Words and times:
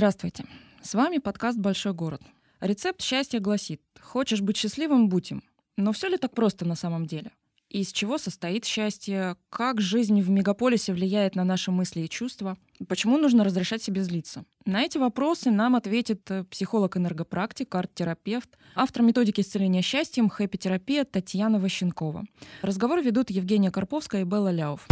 Здравствуйте. 0.00 0.46
С 0.80 0.94
вами 0.94 1.18
подкаст 1.18 1.58
«Большой 1.58 1.92
город». 1.92 2.22
Рецепт 2.58 3.02
счастья 3.02 3.38
гласит 3.38 3.82
«Хочешь 4.00 4.40
быть 4.40 4.56
счастливым– 4.56 5.08
будь 5.10 5.30
им». 5.30 5.42
Но 5.76 5.92
все 5.92 6.08
ли 6.08 6.16
так 6.16 6.34
просто 6.34 6.64
на 6.64 6.74
самом 6.74 7.04
деле? 7.04 7.32
Из 7.68 7.92
чего 7.92 8.16
состоит 8.16 8.64
счастье? 8.64 9.36
Как 9.50 9.82
жизнь 9.82 10.22
в 10.22 10.30
мегаполисе 10.30 10.94
влияет 10.94 11.34
на 11.34 11.44
наши 11.44 11.70
мысли 11.70 12.00
и 12.00 12.08
чувства? 12.08 12.56
Почему 12.88 13.18
нужно 13.18 13.44
разрешать 13.44 13.82
себе 13.82 14.02
злиться? 14.02 14.46
На 14.64 14.80
эти 14.80 14.96
вопросы 14.96 15.50
нам 15.50 15.76
ответит 15.76 16.30
э, 16.30 16.44
психолог-энергопрактик, 16.44 17.74
арт-терапевт, 17.74 18.56
автор 18.74 19.02
методики 19.02 19.42
исцеления 19.42 19.82
счастьем, 19.82 20.30
хэппи-терапия 20.30 21.04
Татьяна 21.04 21.58
Ващенкова. 21.58 22.24
Разговор 22.62 23.02
ведут 23.02 23.28
Евгения 23.28 23.70
Карповская 23.70 24.22
и 24.22 24.24
Белла 24.24 24.50
Ляов. 24.50 24.88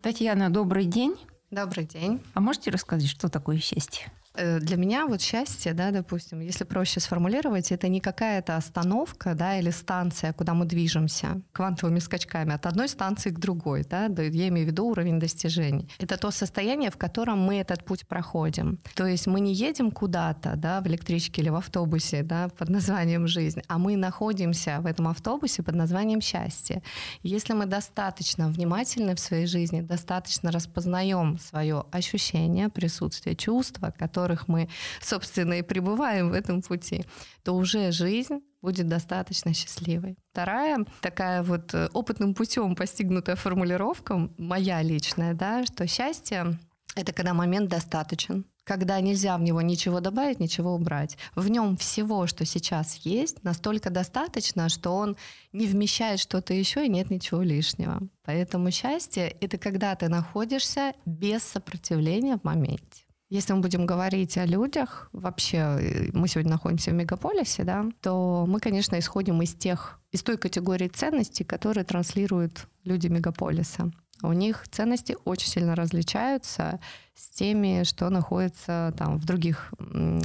Татьяна, 0.00 0.48
добрый 0.48 0.86
день. 0.86 1.16
Добрый 1.50 1.84
день. 1.84 2.22
А 2.34 2.40
можете 2.40 2.70
рассказать, 2.70 3.08
что 3.08 3.28
такое 3.28 3.58
счастье? 3.58 4.12
Э, 4.34 4.60
для 4.60 4.76
меня 4.76 5.06
вот 5.06 5.20
счастье, 5.20 5.74
да, 5.74 5.90
допустим, 5.90 6.40
если 6.40 6.64
проще 6.64 7.00
сформулировать, 7.00 7.72
это 7.72 7.88
не 7.88 8.00
какая-то 8.00 8.56
остановка, 8.56 9.34
да, 9.34 9.58
или 9.58 9.70
станция, 9.70 10.32
куда 10.32 10.54
мы 10.54 10.66
движемся 10.66 11.40
квантовыми 11.52 11.98
скачками 11.98 12.54
от 12.54 12.66
одной 12.66 12.88
станции 12.88 13.30
к 13.30 13.38
другой, 13.38 13.84
да, 13.84 14.06
я 14.06 14.48
имею 14.48 14.66
в 14.66 14.70
виду 14.70 14.86
уровень 14.86 15.18
достижений. 15.18 15.88
Это 15.98 16.16
то 16.16 16.30
состояние, 16.30 16.90
в 16.90 16.96
котором 16.96 17.38
мы 17.40 17.56
этот 17.56 17.84
путь 17.84 18.06
проходим. 18.06 18.78
То 18.94 19.06
есть 19.06 19.26
мы 19.26 19.40
не 19.40 19.52
едем 19.52 19.90
куда-то, 19.90 20.54
да, 20.56 20.80
в 20.80 20.86
электричке 20.86 21.42
или 21.42 21.48
в 21.50 21.56
автобусе, 21.56 22.22
да, 22.22 22.48
под 22.48 22.68
названием 22.68 23.26
жизнь, 23.26 23.62
а 23.66 23.78
мы 23.78 23.96
находимся 23.96 24.78
в 24.80 24.86
этом 24.86 25.08
автобусе 25.08 25.62
под 25.62 25.74
названием 25.74 26.20
счастье. 26.20 26.82
Если 27.22 27.52
мы 27.52 27.66
достаточно 27.66 28.48
внимательны 28.48 29.14
в 29.14 29.20
своей 29.20 29.46
жизни, 29.46 29.80
достаточно 29.80 30.52
распознаем 30.52 31.38
свое 31.38 31.84
ощущение, 31.90 32.68
присутствие, 32.68 33.34
чувства, 33.34 33.92
которые 33.98 34.29
которых 34.30 34.48
мы, 34.48 34.68
собственно, 35.00 35.54
и 35.54 35.62
пребываем 35.62 36.30
в 36.30 36.34
этом 36.34 36.62
пути, 36.62 37.04
то 37.42 37.52
уже 37.56 37.92
жизнь 37.92 38.40
будет 38.62 38.88
достаточно 38.88 39.54
счастливой. 39.54 40.16
Вторая 40.32 40.84
такая 41.00 41.42
вот 41.42 41.74
э, 41.74 41.88
опытным 41.92 42.34
путем 42.34 42.74
постигнутая 42.74 43.36
формулировка, 43.36 44.30
моя 44.38 44.82
личная, 44.82 45.34
да, 45.34 45.64
что 45.64 45.86
счастье— 45.86 46.58
это 46.96 47.12
когда 47.12 47.34
момент 47.34 47.70
достаточен, 47.70 48.44
когда 48.64 49.00
нельзя 49.00 49.36
в 49.36 49.42
него 49.42 49.62
ничего 49.62 50.00
добавить, 50.00 50.40
ничего 50.40 50.74
убрать. 50.74 51.16
В 51.34 51.48
нем 51.48 51.76
всего, 51.76 52.26
что 52.26 52.44
сейчас 52.44 52.96
есть, 53.06 53.42
настолько 53.42 53.90
достаточно, 53.90 54.68
что 54.68 54.90
он 54.90 55.16
не 55.52 55.66
вмещает 55.66 56.20
что-то 56.20 56.54
еще 56.54 56.84
и 56.84 56.90
нет 56.90 57.10
ничего 57.10 57.42
лишнего. 57.42 58.00
Поэтому 58.24 58.70
счастье— 58.70 59.36
это 59.40 59.58
когда 59.58 59.94
ты 59.94 60.08
находишься 60.08 60.92
без 61.06 61.42
сопротивления 61.42 62.36
в 62.36 62.44
моменте. 62.44 63.04
Если 63.30 63.52
мы 63.52 63.60
будем 63.60 63.86
говорить 63.86 64.36
о 64.38 64.44
людях, 64.44 65.08
вообще 65.12 65.56
э, 65.56 66.10
мы 66.12 66.26
сегодня 66.26 66.50
находимся 66.50 66.90
в 66.90 66.94
мегаполисе, 66.94 67.62
да, 67.62 67.86
то 68.00 68.44
мы, 68.48 68.58
конечно, 68.58 68.98
исходим 68.98 69.40
из 69.40 69.54
тех, 69.54 70.00
из 70.10 70.24
той 70.24 70.36
категории 70.36 70.88
ценностей, 70.88 71.44
которые 71.44 71.84
транслируют 71.84 72.66
люди 72.82 73.06
мегаполиса. 73.06 73.92
У 74.22 74.32
них 74.32 74.66
ценности 74.68 75.16
очень 75.24 75.48
сильно 75.48 75.76
различаются 75.76 76.80
с 77.20 77.28
теми, 77.28 77.84
что 77.84 78.08
находится 78.08 78.94
там 78.96 79.18
в 79.18 79.24
других 79.26 79.72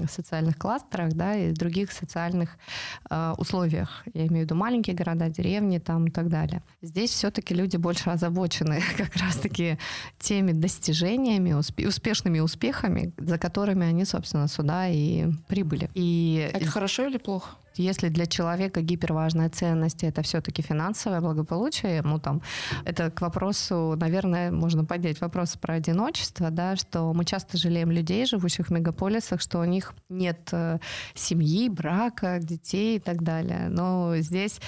социальных 0.09 0.57
кластерах, 0.57 1.13
да, 1.13 1.35
и 1.35 1.51
в 1.51 1.53
других 1.53 1.91
социальных 1.91 2.57
э, 3.09 3.33
условиях. 3.38 4.03
Я 4.13 4.27
имею 4.27 4.45
в 4.45 4.45
виду 4.45 4.56
маленькие 4.56 4.95
города, 4.95 5.29
деревни 5.29 5.79
там 5.79 6.07
и 6.07 6.11
так 6.11 6.29
далее. 6.29 6.61
Здесь 6.81 7.09
все-таки 7.09 7.53
люди 7.53 7.75
больше 7.75 8.09
озабочены 8.09 8.81
как 8.97 9.16
раз-таки 9.17 9.78
теми 10.19 10.53
достижениями, 10.53 11.51
успе- 11.51 11.88
успешными 11.88 12.39
успехами, 12.39 13.13
за 13.17 13.38
которыми 13.38 13.85
они, 13.85 14.06
собственно, 14.06 14.47
сюда 14.47 14.88
и 14.88 15.27
прибыли. 15.47 15.89
И 15.95 16.50
это 16.53 16.66
хорошо 16.67 17.07
или 17.07 17.17
плохо? 17.17 17.50
Если 17.77 18.09
для 18.09 18.25
человека 18.25 18.81
гиперважная 18.81 19.50
ценность 19.50 20.03
это 20.03 20.22
все-таки 20.22 20.62
финансовое 20.62 21.19
благополучие, 21.19 22.01
ну 22.01 22.19
там 22.19 22.41
это 22.85 23.12
к 23.12 23.22
вопросу, 23.22 23.95
наверное, 24.00 24.51
можно 24.51 24.85
поднять 24.85 25.19
вопрос 25.22 25.57
про 25.57 25.75
одиночество, 25.75 26.51
да, 26.51 26.75
что 26.88 27.13
мы 27.13 27.25
часто 27.25 27.57
жалеем 27.57 27.91
людей, 27.91 28.25
живущих 28.25 28.68
в 28.68 28.72
мегаполисах, 28.72 29.41
что 29.41 29.59
у 29.59 29.66
них 29.66 29.94
нет 30.09 30.50
э, 30.51 30.79
семьи, 31.13 31.69
брака, 31.69 32.40
детей 32.40 32.97
и 32.97 33.00
так 33.00 33.23
далее. 33.23 33.68
Но 33.69 34.16
здесь 34.18 34.59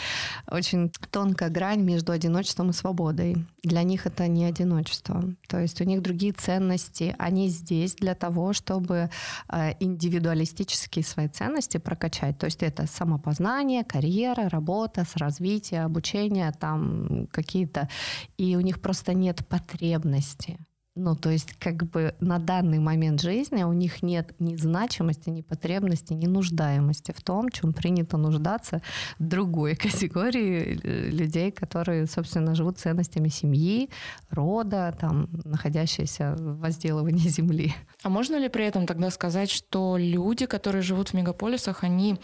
очень 0.49 0.91
тонкая 1.11 1.49
грань 1.49 1.81
между 1.81 2.11
одиночеством 2.11 2.71
и 2.71 2.73
свободой. 2.73 3.45
Для 3.63 3.83
них 3.83 4.05
это 4.07 4.27
не 4.27 4.45
одиночество. 4.45 5.23
То 5.47 5.59
есть 5.59 5.79
у 5.81 5.83
них 5.83 6.01
другие 6.01 6.33
ценности. 6.33 7.15
Они 7.19 7.49
здесь 7.49 7.95
для 7.95 8.15
того, 8.15 8.53
чтобы 8.53 9.09
э, 9.49 9.71
индивидуалистические 9.79 11.05
свои 11.05 11.27
ценности 11.27 11.77
прокачать. 11.77 12.37
То 12.37 12.45
есть 12.45 12.63
это 12.63 12.87
самопознание, 12.87 13.83
карьера, 13.83 14.49
работа, 14.49 15.05
развитие, 15.15 15.83
обучение, 15.83 16.51
там 16.51 17.27
какие-то. 17.31 17.89
И 18.37 18.55
у 18.55 18.61
них 18.61 18.81
просто 18.81 19.13
нет 19.13 19.47
потребности 19.47 20.57
ну, 20.97 21.15
то 21.15 21.29
есть 21.29 21.53
как 21.53 21.85
бы 21.89 22.15
на 22.19 22.39
данный 22.39 22.79
момент 22.79 23.21
жизни 23.21 23.63
у 23.63 23.73
них 23.73 24.01
нет 24.01 24.33
ни 24.39 24.55
значимости, 24.55 25.29
ни 25.29 25.41
потребности, 25.41 26.13
ни 26.13 26.25
нуждаемости 26.25 27.13
в 27.15 27.21
том, 27.21 27.49
чем 27.49 27.73
принято 27.73 28.17
нуждаться 28.17 28.81
другой 29.19 29.75
категории 29.85 30.79
э, 30.83 31.09
людей, 31.09 31.51
которые, 31.51 32.07
собственно, 32.07 32.55
живут 32.55 32.79
ценностями 32.79 33.29
семьи, 33.29 33.89
рода, 34.29 34.95
там, 34.99 35.29
находящиеся 35.45 36.35
в 36.35 36.59
возделывании 36.59 37.27
земли. 37.29 37.73
А 38.03 38.09
можно 38.09 38.37
ли 38.37 38.49
при 38.49 38.65
этом 38.65 38.87
тогда 38.87 39.11
сказать, 39.11 39.51
что 39.51 39.97
люди, 39.97 40.45
которые 40.45 40.81
живут 40.81 41.09
в 41.09 41.13
мегаполисах, 41.13 41.83
они 41.83 42.17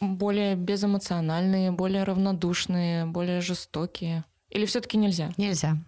более 0.00 0.56
безэмоциональные, 0.56 1.70
более 1.70 2.04
равнодушные, 2.04 3.06
более 3.06 3.40
жестокие? 3.40 4.24
Или 4.50 4.66
все-таки 4.66 4.98
нельзя? 4.98 5.30
Нельзя. 5.38 5.78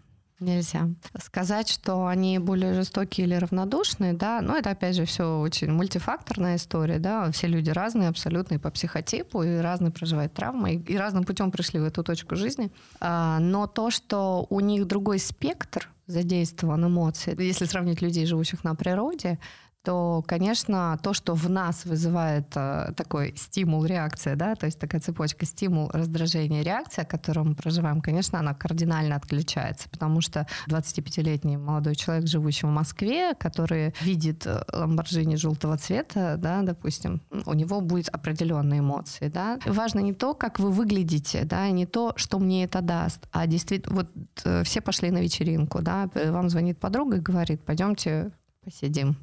Нельзя. 0.41 0.89
Сказать, 1.22 1.69
что 1.69 2.06
они 2.06 2.41
более 2.41 2.75
жестокие 2.75 3.27
или 3.27 3.34
равнодушные, 3.34 4.15
да, 4.15 4.41
но 4.41 4.56
это 4.56 4.71
опять 4.71 4.97
же 4.97 5.05
все 5.05 5.39
очень 5.39 5.71
мультифакторная 5.71 6.56
история, 6.56 6.99
да, 6.99 7.31
все 7.31 7.47
люди 7.47 7.71
разные 7.71 8.09
абсолютно 8.09 8.55
и 8.55 8.59
по 8.59 8.71
психотипу, 8.71 9.45
и 9.45 9.59
разные 9.59 9.93
проживают 9.93 10.34
травмы, 10.34 10.75
и, 10.75 10.93
и 10.93 10.97
разным 10.97 11.22
путем 11.25 11.53
пришли 11.53 11.78
в 11.78 11.84
эту 11.84 12.03
точку 12.03 12.34
жизни. 12.34 12.72
А, 13.00 13.39
но 13.39 13.69
то, 13.69 13.91
что 13.91 14.47
у 14.50 14.59
них 14.59 14.87
другой 14.87 15.21
спектр 15.21 15.89
задействован 16.06 16.84
эмоций, 16.87 17.34
если 17.39 17.65
сравнить 17.65 18.03
людей, 18.03 18.27
живущих 18.27 18.65
на 18.65 18.75
природе, 18.75 19.39
то, 19.84 20.25
конечно, 20.27 20.99
то, 21.03 21.12
что 21.12 21.34
в 21.34 21.50
нас 21.50 21.84
вызывает 21.84 22.47
э, 22.56 22.93
такой 22.97 23.34
стимул, 23.37 23.84
реакция, 23.84 24.34
да, 24.34 24.55
то 24.55 24.67
есть 24.67 24.78
такая 24.78 25.00
цепочка 25.00 25.45
стимул, 25.45 25.91
раздражение, 25.93 26.62
реакция, 26.62 27.05
которую 27.05 27.49
мы 27.49 27.55
проживаем, 27.55 28.00
конечно, 28.00 28.39
она 28.39 28.55
кардинально 28.55 29.17
отключается, 29.17 29.91
потому 29.91 30.22
что 30.22 30.47
25-летний 30.69 31.59
молодой 31.59 31.97
человек, 31.97 32.27
живущий 32.27 32.67
в 32.67 32.71
Москве, 32.71 33.34
который 33.34 33.95
видит 34.00 34.47
э, 34.47 34.62
ламборджини 34.72 35.37
желтого 35.37 35.77
цвета, 35.77 36.37
да, 36.39 36.62
допустим, 36.62 37.21
у 37.45 37.53
него 37.53 37.83
будет 37.83 38.09
определенные 38.09 38.81
эмоции, 38.81 39.28
да. 39.28 39.59
Важно 39.66 40.01
не 40.01 40.15
то, 40.15 40.33
как 40.33 40.59
вы 40.59 40.71
выглядите, 40.71 41.45
да, 41.45 41.69
не 41.69 41.84
то, 41.84 42.15
что 42.16 42.39
мне 42.39 42.65
это 42.65 42.81
даст, 42.81 43.28
а 43.33 43.47
действительно, 43.47 43.97
вот 43.97 44.11
э, 44.45 44.65
все 44.65 44.81
пошли 44.81 45.11
на 45.11 45.19
вечеринку, 45.19 45.83
да, 45.83 46.09
вам 46.15 46.49
звонит 46.49 46.78
подруга 46.78 47.19
и 47.19 47.21
говорит, 47.21 47.62
пойдемте 47.66 48.33
посидим. 48.64 49.16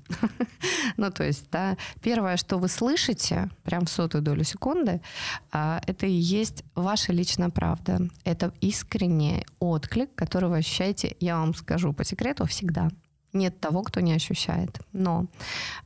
ну, 0.98 1.12
то 1.12 1.24
есть, 1.24 1.50
да, 1.52 1.78
первое, 2.02 2.38
что 2.38 2.58
вы 2.58 2.68
слышите, 2.68 3.50
прям 3.64 3.86
в 3.86 3.90
сотую 3.90 4.22
долю 4.22 4.44
секунды, 4.44 5.02
а, 5.52 5.82
это 5.88 6.06
и 6.06 6.12
есть 6.12 6.64
ваша 6.76 7.14
личная 7.14 7.50
правда. 7.50 8.00
Это 8.24 8.54
искренний 8.62 9.46
отклик, 9.60 10.14
который 10.16 10.50
вы 10.50 10.58
ощущаете, 10.58 11.16
я 11.20 11.38
вам 11.40 11.56
скажу 11.56 11.94
по 11.94 12.04
секрету, 12.04 12.46
всегда. 12.46 12.90
Нет 13.34 13.60
того, 13.60 13.82
кто 13.84 14.02
не 14.02 14.14
ощущает. 14.14 14.82
Но 14.92 15.28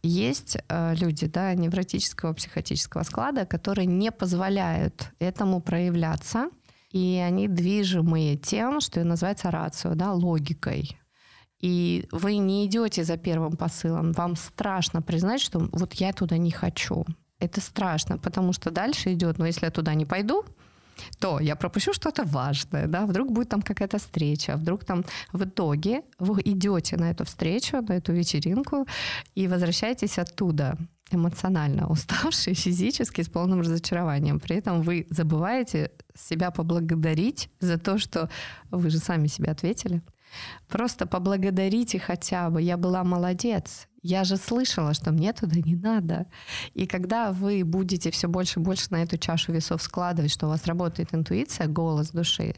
есть 0.02 0.58
э, 0.68 0.96
люди 0.96 1.28
да, 1.28 1.54
невротического, 1.54 2.34
психотического 2.34 3.04
склада, 3.04 3.46
которые 3.46 3.86
не 3.86 4.12
позволяют 4.12 5.12
этому 5.20 5.62
проявляться, 5.62 6.50
и 6.92 7.22
они 7.24 7.48
движимые 7.48 8.36
тем, 8.36 8.82
что 8.82 9.04
называется 9.04 9.52
рацио, 9.52 9.94
да, 9.94 10.14
логикой 10.14 10.98
и 11.60 12.08
вы 12.12 12.38
не 12.38 12.66
идете 12.66 13.04
за 13.04 13.18
первым 13.18 13.58
посылом, 13.58 14.12
вам 14.12 14.36
страшно 14.36 15.02
признать, 15.02 15.42
что 15.42 15.70
вот 15.72 15.94
я 15.94 16.14
туда 16.14 16.38
не 16.38 16.52
хочу. 16.52 17.06
Это 17.40 17.62
страшно, 17.62 18.18
потому 18.18 18.54
что 18.54 18.72
дальше 18.72 19.14
идет, 19.14 19.40
но 19.40 19.46
если 19.46 19.66
я 19.66 19.72
туда 19.72 19.94
не 19.94 20.06
пойду, 20.06 20.46
то 21.20 21.40
я 21.40 21.56
пропущу 21.56 21.94
что-то 21.94 22.24
важное, 22.24 22.88
да, 22.88 23.06
вдруг 23.06 23.32
будет 23.32 23.50
там 23.50 23.62
какая-то 23.62 23.98
встреча, 23.98 24.56
вдруг 24.56 24.86
там 24.86 25.04
в 25.34 25.44
итоге 25.44 26.02
вы 26.20 26.42
идете 26.46 26.98
на 26.98 27.12
эту 27.12 27.26
встречу, 27.26 27.82
на 27.82 27.94
эту 27.94 28.14
вечеринку 28.14 28.86
и 29.36 29.48
возвращаетесь 29.48 30.18
оттуда 30.20 30.78
эмоционально 31.12 31.88
уставший, 31.92 32.54
физически, 32.54 33.22
с 33.22 33.30
полным 33.30 33.62
разочарованием. 33.62 34.40
При 34.40 34.56
этом 34.56 34.82
вы 34.82 35.08
забываете 35.10 35.92
себя 36.16 36.52
поблагодарить 36.52 37.50
за 37.60 37.78
то, 37.78 37.98
что 37.98 38.30
вы 38.72 38.90
же 38.90 38.98
сами 38.98 39.28
себе 39.28 39.52
ответили, 39.52 40.02
Просто 40.68 41.06
поблагодарите 41.06 42.00
хотя 42.00 42.50
бы. 42.50 42.62
Я 42.62 42.78
была 42.78 43.04
молодец. 43.04 43.88
Я 44.02 44.24
же 44.24 44.38
слышала, 44.38 44.94
что 44.94 45.12
мне 45.12 45.34
туда 45.34 45.56
не 45.60 45.76
надо. 45.76 46.28
И 46.74 46.86
когда 46.86 47.32
вы 47.32 47.64
будете 47.64 48.12
все 48.12 48.28
больше 48.28 48.60
и 48.60 48.64
больше 48.64 48.88
на 48.92 49.02
эту 49.02 49.18
чашу 49.18 49.52
весов 49.52 49.82
складывать, 49.82 50.32
что 50.32 50.46
у 50.46 50.50
вас 50.50 50.66
работает 50.68 51.14
интуиция, 51.14 51.68
голос 51.68 52.12
души, 52.12 52.56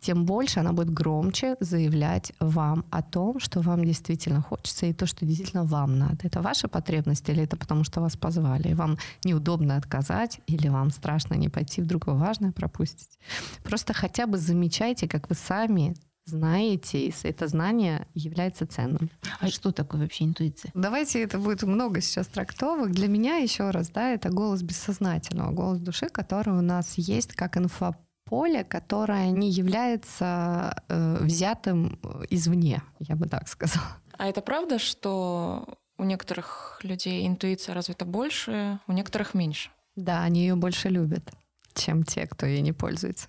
тем 0.00 0.24
больше 0.24 0.60
она 0.60 0.72
будет 0.72 0.90
громче 0.90 1.56
заявлять 1.60 2.32
вам 2.40 2.84
о 2.90 3.02
том, 3.02 3.40
что 3.40 3.60
вам 3.60 3.84
действительно 3.84 4.40
хочется 4.40 4.86
и 4.86 4.92
то, 4.92 5.06
что 5.06 5.26
действительно 5.26 5.64
вам 5.64 5.98
надо. 5.98 6.18
Это 6.22 6.40
ваша 6.40 6.68
потребность 6.68 7.28
или 7.28 7.42
это 7.42 7.56
потому, 7.56 7.84
что 7.84 8.00
вас 8.00 8.16
позвали, 8.16 8.68
и 8.68 8.74
вам 8.74 8.98
неудобно 9.24 9.76
отказать 9.76 10.40
или 10.46 10.68
вам 10.68 10.90
страшно 10.90 11.34
не 11.34 11.48
пойти, 11.48 11.82
вдруг 11.82 12.06
вы 12.06 12.14
важное 12.14 12.52
пропустите. 12.52 13.18
Просто 13.64 13.92
хотя 13.92 14.26
бы 14.26 14.38
замечайте, 14.38 15.08
как 15.08 15.28
вы 15.28 15.34
сами 15.34 15.96
знаете, 16.28 17.06
и 17.06 17.14
это 17.24 17.48
знание 17.48 18.06
является 18.14 18.66
ценным. 18.66 19.10
А 19.40 19.48
что 19.48 19.72
такое 19.72 20.02
вообще 20.02 20.24
интуиция? 20.24 20.70
Давайте 20.74 21.22
это 21.22 21.38
будет 21.38 21.62
много 21.62 22.00
сейчас 22.00 22.26
трактовок. 22.26 22.92
Для 22.92 23.08
меня 23.08 23.36
еще 23.36 23.70
раз, 23.70 23.90
да, 23.90 24.12
это 24.12 24.30
голос 24.30 24.62
бессознательного, 24.62 25.52
голос 25.52 25.80
души, 25.80 26.08
который 26.08 26.54
у 26.56 26.62
нас 26.62 26.94
есть 26.98 27.34
как 27.34 27.56
инфо 27.56 27.94
поле, 28.24 28.62
которое 28.62 29.30
не 29.30 29.50
является 29.50 30.82
э, 30.88 31.18
взятым 31.22 31.98
э, 32.02 32.24
извне, 32.30 32.82
я 32.98 33.16
бы 33.16 33.26
так 33.26 33.48
сказала. 33.48 33.96
А 34.18 34.26
это 34.26 34.42
правда, 34.42 34.78
что 34.78 35.78
у 35.96 36.04
некоторых 36.04 36.80
людей 36.82 37.26
интуиция 37.26 37.74
развита 37.74 38.04
больше, 38.04 38.80
у 38.86 38.92
некоторых 38.92 39.34
меньше? 39.34 39.70
Да, 39.96 40.22
они 40.22 40.42
ее 40.42 40.56
больше 40.56 40.88
любят, 40.88 41.32
чем 41.74 42.04
те, 42.04 42.26
кто 42.26 42.46
ей 42.46 42.60
не 42.60 42.72
пользуется. 42.72 43.28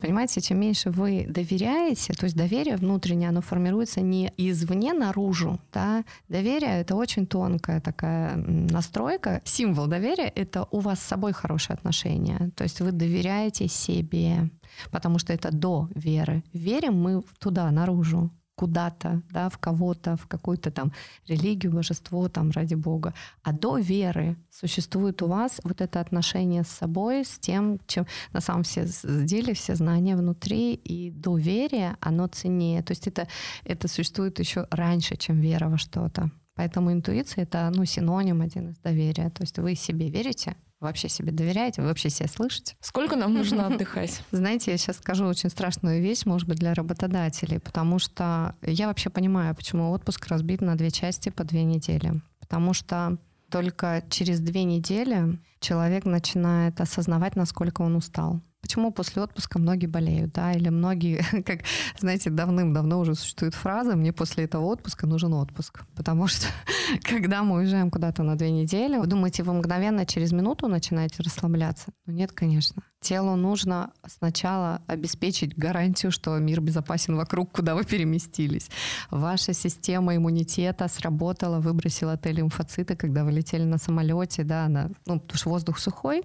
Понимаете, 0.00 0.40
чем 0.40 0.60
меньше 0.60 0.90
вы 0.90 1.26
доверяете, 1.28 2.12
то 2.14 2.24
есть 2.24 2.36
доверие 2.36 2.76
внутреннее, 2.76 3.28
оно 3.28 3.42
формируется 3.42 4.00
не 4.00 4.32
извне 4.36 4.92
наружу, 4.92 5.60
да, 5.72 6.04
доверие— 6.28 6.80
это 6.80 6.96
очень 6.96 7.26
тонкая 7.26 7.80
такая 7.80 8.36
настройка. 8.36 9.42
Символ 9.44 9.86
доверия— 9.86 10.28
это 10.34 10.66
у 10.70 10.80
вас 10.80 11.00
с 11.00 11.06
собой 11.06 11.32
хорошие 11.32 11.74
отношения, 11.74 12.50
то 12.56 12.64
есть 12.64 12.80
вы 12.80 12.92
доверяете 12.92 13.68
себе, 13.68 14.50
потому 14.90 15.18
что 15.18 15.32
это 15.32 15.52
до 15.52 15.88
веры. 15.94 16.42
Верим 16.52 16.94
мы 16.94 17.22
туда, 17.38 17.70
наружу, 17.70 18.30
куда-то, 18.60 19.22
да, 19.30 19.48
в 19.48 19.56
кого-то, 19.56 20.16
в 20.16 20.26
какую-то 20.26 20.70
там 20.70 20.92
религию, 21.28 21.72
божество, 21.72 22.28
там, 22.28 22.50
ради 22.50 22.74
Бога. 22.74 23.14
А 23.42 23.52
до 23.52 23.78
веры 23.78 24.36
существует 24.50 25.22
у 25.22 25.26
вас 25.26 25.60
вот 25.64 25.80
это 25.80 26.00
отношение 26.00 26.62
с 26.62 26.68
собой, 26.68 27.24
с 27.24 27.38
тем, 27.38 27.78
чем 27.86 28.06
на 28.34 28.40
самом 28.40 28.62
все 28.62 28.86
деле, 29.24 29.54
все 29.54 29.76
знания 29.76 30.14
внутри, 30.14 30.74
и 30.74 31.10
доверие, 31.10 31.96
оно 32.00 32.26
ценнее. 32.26 32.82
То 32.82 32.92
есть 32.92 33.08
это, 33.08 33.26
это 33.64 33.88
существует 33.88 34.38
еще 34.40 34.66
раньше, 34.70 35.16
чем 35.16 35.40
вера 35.40 35.70
во 35.70 35.78
что-то. 35.78 36.30
Поэтому 36.60 36.92
интуиция— 36.92 37.44
это 37.44 37.72
ну, 37.74 37.86
синоним 37.86 38.42
один 38.42 38.72
из 38.72 38.76
доверия. 38.80 39.30
То 39.30 39.44
есть 39.44 39.58
вы 39.58 39.74
себе 39.74 40.10
верите, 40.10 40.56
вообще 40.78 41.08
себе 41.08 41.32
доверяете? 41.32 41.80
Вы 41.80 41.88
вообще 41.88 42.10
себя 42.10 42.28
слышите? 42.28 42.76
Сколько 42.80 43.16
нам 43.16 43.32
нужно 43.32 43.66
отдыхать? 43.68 44.22
Знаете, 44.30 44.70
я 44.70 44.76
сейчас 44.76 44.98
скажу 44.98 45.24
очень 45.24 45.48
страшную 45.48 46.02
вещь, 46.02 46.26
может 46.26 46.46
быть, 46.46 46.58
для 46.58 46.74
работодателей, 46.74 47.60
потому 47.60 47.98
что 47.98 48.54
я 48.60 48.88
вообще 48.88 49.08
понимаю, 49.08 49.54
почему 49.54 49.90
отпуск 49.90 50.26
разбит 50.26 50.60
на 50.60 50.76
две 50.76 50.90
части 50.90 51.30
по 51.30 51.44
две 51.44 51.64
недели. 51.64 52.20
Потому 52.40 52.74
что 52.74 53.16
только 53.48 54.04
через 54.10 54.40
две 54.40 54.64
недели 54.64 55.38
человек 55.60 56.04
начинает 56.04 56.78
осознавать, 56.78 57.36
насколько 57.36 57.80
он 57.80 57.96
устал. 57.96 58.42
Почему 58.60 58.92
после 58.92 59.22
отпуска 59.22 59.58
многие 59.58 59.86
болеют, 59.86 60.32
да, 60.32 60.52
или 60.52 60.68
многие, 60.68 61.24
как, 61.46 61.60
знаете, 61.98 62.30
давным-давно 62.30 63.00
уже 63.00 63.14
существует 63.14 63.54
фраза 63.54 63.96
«мне 63.96 64.12
после 64.12 64.44
этого 64.44 64.64
отпуска 64.66 65.06
нужен 65.06 65.32
отпуск», 65.32 65.84
потому 65.96 66.26
что 66.26 66.46
когда 67.02 67.42
мы 67.42 67.56
уезжаем 67.56 67.90
куда-то 67.90 68.22
на 68.22 68.36
две 68.36 68.50
недели, 68.50 68.98
вы 68.98 69.06
думаете, 69.06 69.42
вы 69.42 69.54
мгновенно 69.54 70.04
через 70.04 70.32
минуту 70.32 70.68
начинаете 70.68 71.22
расслабляться? 71.22 71.86
Ну 72.06 72.12
нет, 72.12 72.32
конечно. 72.32 72.82
Телу 73.00 73.34
нужно 73.34 73.92
сначала 74.06 74.82
обеспечить 74.86 75.56
гарантию, 75.56 76.12
что 76.12 76.36
мир 76.38 76.60
безопасен 76.60 77.16
вокруг, 77.16 77.50
куда 77.50 77.74
вы 77.74 77.84
переместились. 77.84 78.68
Ваша 79.10 79.54
система 79.54 80.16
иммунитета 80.16 80.86
сработала, 80.86 81.60
выбросила 81.60 82.18
Т-лимфоциты, 82.18 82.96
когда 82.96 83.24
вы 83.24 83.32
летели 83.32 83.64
на 83.64 83.78
самолете, 83.78 84.44
да, 84.44 84.68
на, 84.68 84.90
ну, 85.06 85.18
потому 85.18 85.38
что 85.38 85.48
воздух 85.48 85.78
сухой, 85.78 86.24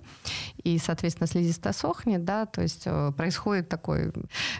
и, 0.64 0.78
соответственно, 0.78 1.28
слизистая 1.28 1.72
сохнет, 1.72 2.25
да, 2.26 2.46
то 2.46 2.62
есть 2.62 2.84
э, 2.86 3.12
происходит 3.16 3.70
такой 3.70 4.12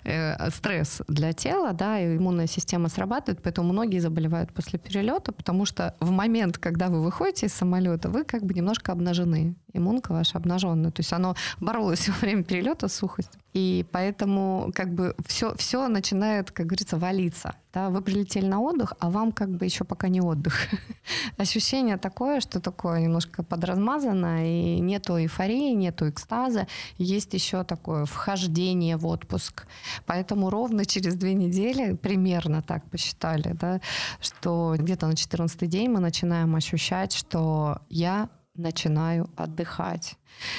э, 0.04 0.50
стресс 0.52 1.02
для 1.08 1.34
тела, 1.34 1.74
да, 1.74 2.00
и 2.00 2.18
иммунная 2.18 2.48
система 2.48 2.90
срабатывает, 2.90 3.42
поэтому 3.42 3.74
многие 3.74 4.00
заболевают 4.00 4.54
после 4.54 4.80
перелета, 4.80 5.32
потому 5.32 5.66
что 5.66 5.96
в 6.00 6.12
момент, 6.12 6.58
когда 6.58 6.88
вы 6.88 7.02
выходите 7.02 7.48
из 7.48 7.54
самолета, 7.54 8.10
вы 8.10 8.24
как 8.24 8.44
бы 8.44 8.54
немножко 8.54 8.92
обнажены 8.92 9.56
иммунка 9.74 10.14
ваша 10.14 10.38
обнаженная. 10.38 10.92
То 10.92 11.02
есть 11.02 11.14
оно 11.14 11.36
боролось 11.60 12.08
во 12.08 12.16
время 12.22 12.44
перелета 12.44 12.88
с 12.88 12.96
сухостью. 12.96 13.42
И 13.56 13.86
поэтому 13.94 14.70
как 14.76 14.94
бы 14.94 15.16
все, 15.26 15.56
все 15.56 15.88
начинает, 15.88 16.52
как 16.52 16.66
говорится, 16.66 16.98
валиться. 16.98 17.56
Да? 17.74 17.90
Вы 17.90 18.02
прилетели 18.02 18.46
на 18.46 18.60
отдых, 18.60 18.94
а 19.00 19.10
вам 19.10 19.32
как 19.32 19.50
бы 19.50 19.64
еще 19.64 19.86
пока 19.86 20.10
не 20.10 20.20
отдых. 20.20 20.68
Ощущение 21.38 21.96
такое, 21.96 22.42
что 22.42 22.60
такое 22.60 23.00
немножко 23.00 23.44
подразмазано, 23.44 24.46
и 24.46 24.82
нету 24.82 25.18
эйфории, 25.18 25.74
нету 25.74 26.10
экстаза. 26.10 26.68
Есть 26.98 27.34
еще 27.34 27.64
такое 27.64 28.04
вхождение 28.04 28.98
в 28.98 29.08
отпуск. 29.08 29.68
Поэтому 30.06 30.50
ровно 30.50 30.86
через 30.86 31.16
две 31.16 31.34
недели, 31.34 31.96
примерно 31.96 32.62
так 32.62 32.84
посчитали, 32.90 33.54
да, 33.54 33.80
что 34.20 34.76
где-то 34.78 35.08
на 35.08 35.16
14 35.16 35.70
день 35.70 35.90
мы 35.90 36.02
начинаем 36.02 36.54
ощущать, 36.58 37.14
что 37.14 37.80
я 37.90 38.28
начинаю 38.54 39.30
отдыхать. 39.38 40.18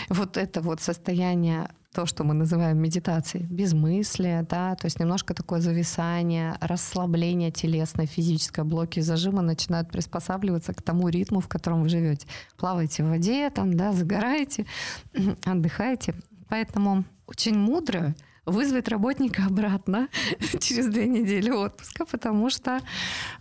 Вот 0.09 0.39
это 0.39 0.63
вот 0.63 0.81
состояние 0.81 1.69
то, 1.97 2.05
что 2.05 2.25
мы 2.25 2.35
называем 2.35 2.77
медитацией, 2.77 3.47
безмыслие, 3.47 4.43
да, 4.43 4.75
то 4.75 4.87
есть 4.87 5.01
немножко 5.01 5.33
такое 5.33 5.61
зависание, 5.61 6.59
расслабление 6.61 7.51
телесное, 7.51 8.05
физическое, 8.07 8.65
блоки 8.65 9.01
зажима 9.01 9.41
начинают 9.41 9.91
приспосабливаться 9.91 10.75
к 10.75 10.83
тому 10.83 11.09
ритму, 11.09 11.41
в 11.41 11.49
котором 11.49 11.83
вы 11.83 11.89
живете. 11.89 12.27
Плаваете 12.59 13.03
в 13.03 13.09
воде, 13.09 13.49
там, 13.49 13.73
да, 13.73 13.93
загораете, 13.93 14.67
отдыхаете. 15.47 16.15
Поэтому 16.51 17.05
очень 17.27 17.57
мудро 17.57 18.15
вызвать 18.45 18.89
работника 18.89 19.47
обратно 19.47 20.09
через 20.61 20.89
две 20.89 21.07
недели 21.07 21.51
отпуска, 21.51 22.05
потому 22.05 22.51
что 22.51 22.81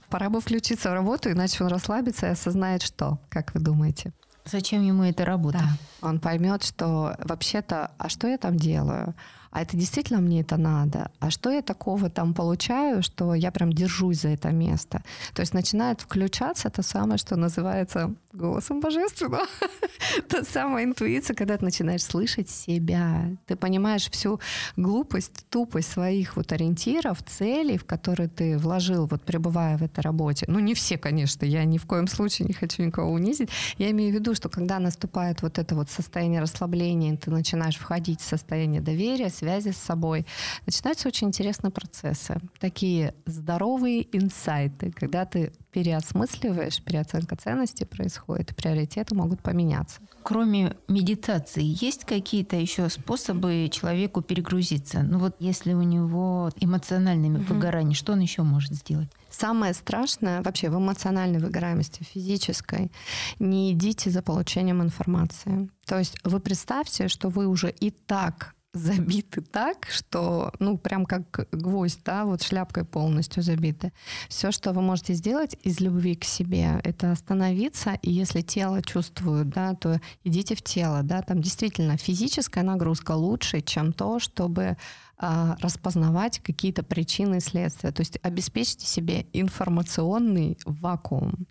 пора 0.09 0.29
бы 0.29 0.39
включиться 0.39 0.91
в 0.91 0.93
работу, 0.93 1.29
иначе 1.29 1.61
он 1.61 1.69
расслабится 1.69 2.27
и 2.27 2.29
осознает, 2.29 2.83
что, 2.83 3.19
как 3.27 3.53
вы 3.53 3.59
думаете? 3.59 4.13
Зачем 4.45 4.83
ему 4.83 5.03
эта 5.03 5.25
работа? 5.25 5.59
Да. 5.59 6.07
Он 6.07 6.19
поймет, 6.19 6.63
что 6.63 7.15
вообще-то, 7.19 7.91
а 7.97 8.09
что 8.09 8.27
я 8.27 8.37
там 8.37 8.57
делаю? 8.57 9.15
А 9.55 9.61
это 9.61 9.77
действительно 9.77 10.19
мне 10.19 10.41
это 10.41 10.57
надо? 10.57 11.11
А 11.19 11.29
что 11.29 11.49
я 11.49 11.61
такого 11.61 12.09
там 12.09 12.33
получаю, 12.33 13.01
что 13.01 13.33
я 13.33 13.51
прям 13.51 13.71
держусь 13.71 14.21
за 14.21 14.27
это 14.27 14.51
место? 14.51 15.01
То 15.33 15.41
есть 15.41 15.53
начинает 15.53 16.01
включаться 16.01 16.69
то 16.69 16.83
самое, 16.83 17.17
что 17.17 17.37
называется 17.37 18.13
голосом 18.33 18.81
божественного. 18.81 19.45
Та 20.27 20.43
самая 20.43 20.83
интуиция, 20.83 21.35
когда 21.35 21.57
ты 21.57 21.63
начинаешь 21.63 22.03
слышать 22.03 22.49
себя. 22.49 23.29
Ты 23.45 23.55
понимаешь 23.55 24.09
всю 24.09 24.41
глупость, 24.75 25.45
тупость 25.49 25.91
своих 25.91 26.35
вот 26.35 26.51
ориентиров, 26.51 27.23
целей, 27.23 27.77
в 27.77 27.85
которые 27.85 28.27
ты 28.27 28.57
вложил, 28.57 29.07
вот 29.07 29.21
пребывая 29.21 29.77
в 29.77 29.83
этой 29.83 30.01
работе. 30.01 30.45
Ну, 30.49 30.59
не 30.59 30.73
все, 30.73 30.97
конечно, 30.97 31.45
я 31.45 31.63
ни 31.63 31.77
в 31.77 31.85
коем 31.85 32.07
случае 32.07 32.47
не 32.47 32.53
хочу 32.53 32.83
никого 32.83 33.11
унизить. 33.11 33.49
Я 33.77 33.89
имею 33.91 34.11
в 34.11 34.15
виду, 34.15 34.35
что 34.35 34.49
когда 34.49 34.79
наступает 34.79 35.41
вот 35.41 35.57
это 35.57 35.75
вот 35.75 35.89
состояние 35.89 36.41
расслабления, 36.41 37.15
ты 37.15 37.31
начинаешь 37.31 37.77
входить 37.77 38.19
в 38.19 38.25
состояние 38.25 38.81
доверия, 38.81 39.29
связи 39.45 39.71
с 39.71 39.77
собой, 39.77 40.25
начинаются 40.65 41.07
очень 41.07 41.27
интересные 41.27 41.71
процессы. 41.71 42.41
Такие 42.59 43.13
здоровые 43.27 44.07
инсайты, 44.17 44.91
когда 44.91 45.25
ты 45.25 45.53
переосмысливаешь, 45.71 46.81
переоценка 46.81 47.35
ценностей 47.35 47.85
происходит, 47.85 48.55
приоритеты 48.55 49.13
могут 49.13 49.43
поменяться. 49.43 49.99
Кроме 50.23 50.75
медитации, 50.87 51.63
есть 51.63 52.05
какие-то 52.05 52.55
еще 52.55 52.89
способы 52.89 53.69
человеку 53.71 54.21
перегрузиться? 54.21 55.03
Ну 55.03 55.19
вот 55.19 55.35
если 55.39 55.73
у 55.73 55.83
него 55.83 56.49
эмоциональное 56.59 57.29
угу. 57.29 57.53
выгорание, 57.53 57.93
что 57.93 58.13
он 58.13 58.21
еще 58.21 58.41
может 58.41 58.73
сделать? 58.73 59.09
Самое 59.29 59.73
страшное 59.73 60.41
вообще 60.41 60.69
в 60.69 60.77
эмоциональной 60.77 61.39
выгораемости, 61.39 62.03
физической, 62.03 62.91
не 63.37 63.73
идите 63.73 64.09
за 64.09 64.21
получением 64.21 64.81
информации. 64.81 65.69
То 65.85 65.99
есть 65.99 66.17
вы 66.23 66.39
представьте, 66.39 67.09
что 67.09 67.29
вы 67.29 67.45
уже 67.45 67.69
и 67.69 67.91
так 67.91 68.54
забиты 68.75 69.41
так, 69.41 69.87
что, 69.89 70.53
ну, 70.59 70.77
прям 70.77 71.05
как 71.05 71.47
гвоздь, 71.51 72.01
да, 72.03 72.25
вот 72.25 72.43
шляпкой 72.43 72.85
полностью 72.85 73.41
забиты. 73.41 73.91
Все, 74.29 74.51
что 74.51 74.73
вы 74.73 74.81
можете 74.81 75.13
сделать 75.13 75.57
из 75.63 75.79
любви 75.79 76.15
к 76.15 76.23
себе, 76.23 76.79
это 76.83 77.11
остановиться, 77.11 77.97
и 78.01 78.11
если 78.11 78.41
тело 78.41 78.81
чувствует, 78.81 79.49
да, 79.49 79.73
то 79.73 79.99
идите 80.23 80.55
в 80.55 80.61
тело, 80.61 81.03
да, 81.03 81.21
там 81.21 81.41
действительно 81.41 81.97
физическая 81.97 82.63
нагрузка 82.63 83.11
лучше, 83.11 83.61
чем 83.61 83.93
то, 83.93 84.19
чтобы 84.19 84.77
распознавать 85.17 86.39
какие-то 86.39 86.83
причины 86.83 87.37
и 87.37 87.39
следствия. 87.39 87.91
То 87.91 88.01
есть 88.01 88.19
обеспечьте 88.21 88.85
себе 88.85 89.25
информационный 89.33 90.57
вакуум. 90.65 91.47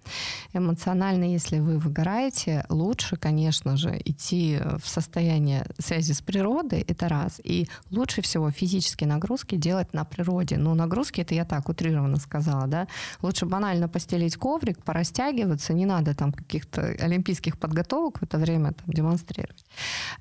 Эмоционально, 0.52 1.24
если 1.24 1.58
вы 1.58 1.78
выгораете, 1.78 2.66
лучше, 2.68 3.16
конечно 3.16 3.76
же, 3.76 4.00
идти 4.04 4.58
в 4.82 4.86
состояние 4.86 5.66
связи 5.78 6.12
с 6.12 6.20
природой, 6.20 6.80
это 6.80 7.08
раз. 7.08 7.40
И 7.42 7.68
лучше 7.90 8.20
всего 8.22 8.50
физические 8.50 9.08
нагрузки 9.08 9.56
делать 9.56 9.94
на 9.94 10.04
природе. 10.04 10.58
Ну, 10.58 10.74
нагрузки, 10.74 11.22
это 11.22 11.34
я 11.34 11.44
так 11.44 11.68
утрированно 11.68 12.18
сказала, 12.18 12.66
да. 12.66 12.86
Лучше 13.22 13.46
банально 13.46 13.88
постелить 13.88 14.36
коврик, 14.36 14.82
порастягиваться, 14.84 15.72
не 15.72 15.86
надо 15.86 16.14
там 16.14 16.32
каких-то 16.32 16.82
олимпийских 16.82 17.58
подготовок 17.58 18.18
в 18.18 18.22
это 18.22 18.38
время 18.38 18.72
там, 18.72 18.86
демонстрировать. 18.86 19.64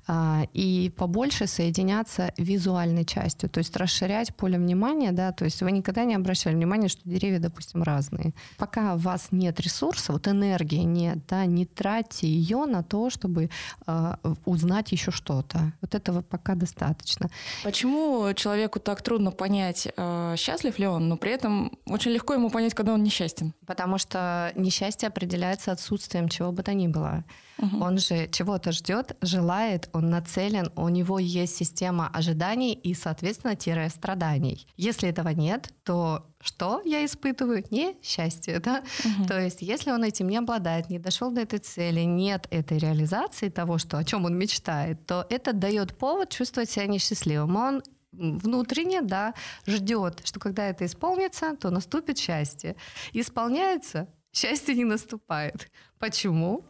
А, 0.06 0.44
и 0.52 0.90
побольше 0.96 1.46
соединяться 1.46 2.32
визуальной 2.38 3.04
частью, 3.34 3.50
то 3.50 3.58
есть 3.58 3.76
расширять 3.76 4.34
поле 4.34 4.58
внимания, 4.58 5.12
да, 5.12 5.32
то 5.32 5.44
есть 5.44 5.62
вы 5.62 5.72
никогда 5.72 6.04
не 6.04 6.14
обращали 6.14 6.54
внимания, 6.54 6.88
что 6.88 7.00
деревья, 7.04 7.38
допустим, 7.38 7.82
разные. 7.82 8.32
Пока 8.56 8.94
у 8.94 8.98
вас 8.98 9.28
нет 9.30 9.60
ресурса, 9.60 10.12
вот 10.12 10.28
энергии 10.28 10.84
нет, 10.84 11.18
да, 11.28 11.46
не 11.46 11.66
тратьте 11.66 12.26
ее 12.26 12.66
на 12.66 12.82
то, 12.82 13.10
чтобы 13.10 13.50
э, 13.86 14.14
узнать 14.44 14.92
еще 14.92 15.10
что-то. 15.10 15.72
Вот 15.80 15.94
этого 15.94 16.22
пока 16.22 16.54
достаточно. 16.54 17.30
Почему 17.64 18.32
человеку 18.34 18.80
так 18.80 19.02
трудно 19.02 19.30
понять, 19.30 19.88
э, 19.96 20.34
счастлив 20.36 20.78
ли 20.78 20.86
он, 20.86 21.08
но 21.08 21.16
при 21.16 21.32
этом 21.32 21.72
очень 21.86 22.12
легко 22.12 22.34
ему 22.34 22.50
понять, 22.50 22.74
когда 22.74 22.92
он 22.92 23.02
несчастен? 23.02 23.52
Потому 23.66 23.98
что 23.98 24.52
несчастье 24.56 25.08
определяется 25.08 25.72
отсутствием 25.72 26.28
чего 26.28 26.52
бы 26.52 26.62
то 26.62 26.74
ни 26.74 26.88
было. 26.88 27.24
Угу. 27.58 27.84
Он 27.84 27.98
же 27.98 28.28
чего-то 28.28 28.72
ждет, 28.72 29.16
желает, 29.20 29.88
он 29.92 30.10
нацелен, 30.10 30.70
у 30.76 30.88
него 30.88 31.18
есть 31.18 31.56
система 31.56 32.08
ожиданий 32.08 32.72
и, 32.72 32.94
соответственно, 32.94 33.54
тире 33.56 33.88
страданий. 33.88 34.66
Если 34.76 35.08
этого 35.08 35.28
нет, 35.28 35.72
то 35.84 36.26
что 36.40 36.82
я 36.84 37.04
испытываю? 37.04 37.64
Не 37.70 37.96
счастье, 38.02 38.58
да? 38.60 38.82
Угу. 39.04 39.26
То 39.28 39.40
есть, 39.40 39.62
если 39.62 39.90
он 39.90 40.04
этим 40.04 40.28
не 40.28 40.36
обладает, 40.36 40.90
не 40.90 40.98
дошел 40.98 41.30
до 41.30 41.40
этой 41.40 41.58
цели, 41.58 42.00
нет 42.00 42.46
этой 42.50 42.78
реализации 42.78 43.48
того, 43.48 43.78
что, 43.78 43.98
о 43.98 44.04
чем 44.04 44.24
он 44.24 44.36
мечтает, 44.36 45.06
то 45.06 45.26
это 45.30 45.52
дает 45.52 45.96
повод 45.96 46.30
чувствовать 46.30 46.70
себя 46.70 46.86
несчастливым. 46.86 47.56
Он 47.56 47.82
внутренне, 48.12 49.02
да, 49.02 49.34
ждет, 49.66 50.22
что 50.24 50.40
когда 50.40 50.66
это 50.68 50.86
исполнится, 50.86 51.56
то 51.56 51.70
наступит 51.70 52.18
счастье. 52.18 52.76
Исполняется, 53.12 54.08
счастье 54.32 54.74
не 54.74 54.84
наступает. 54.84 55.70
Почему? 55.98 56.64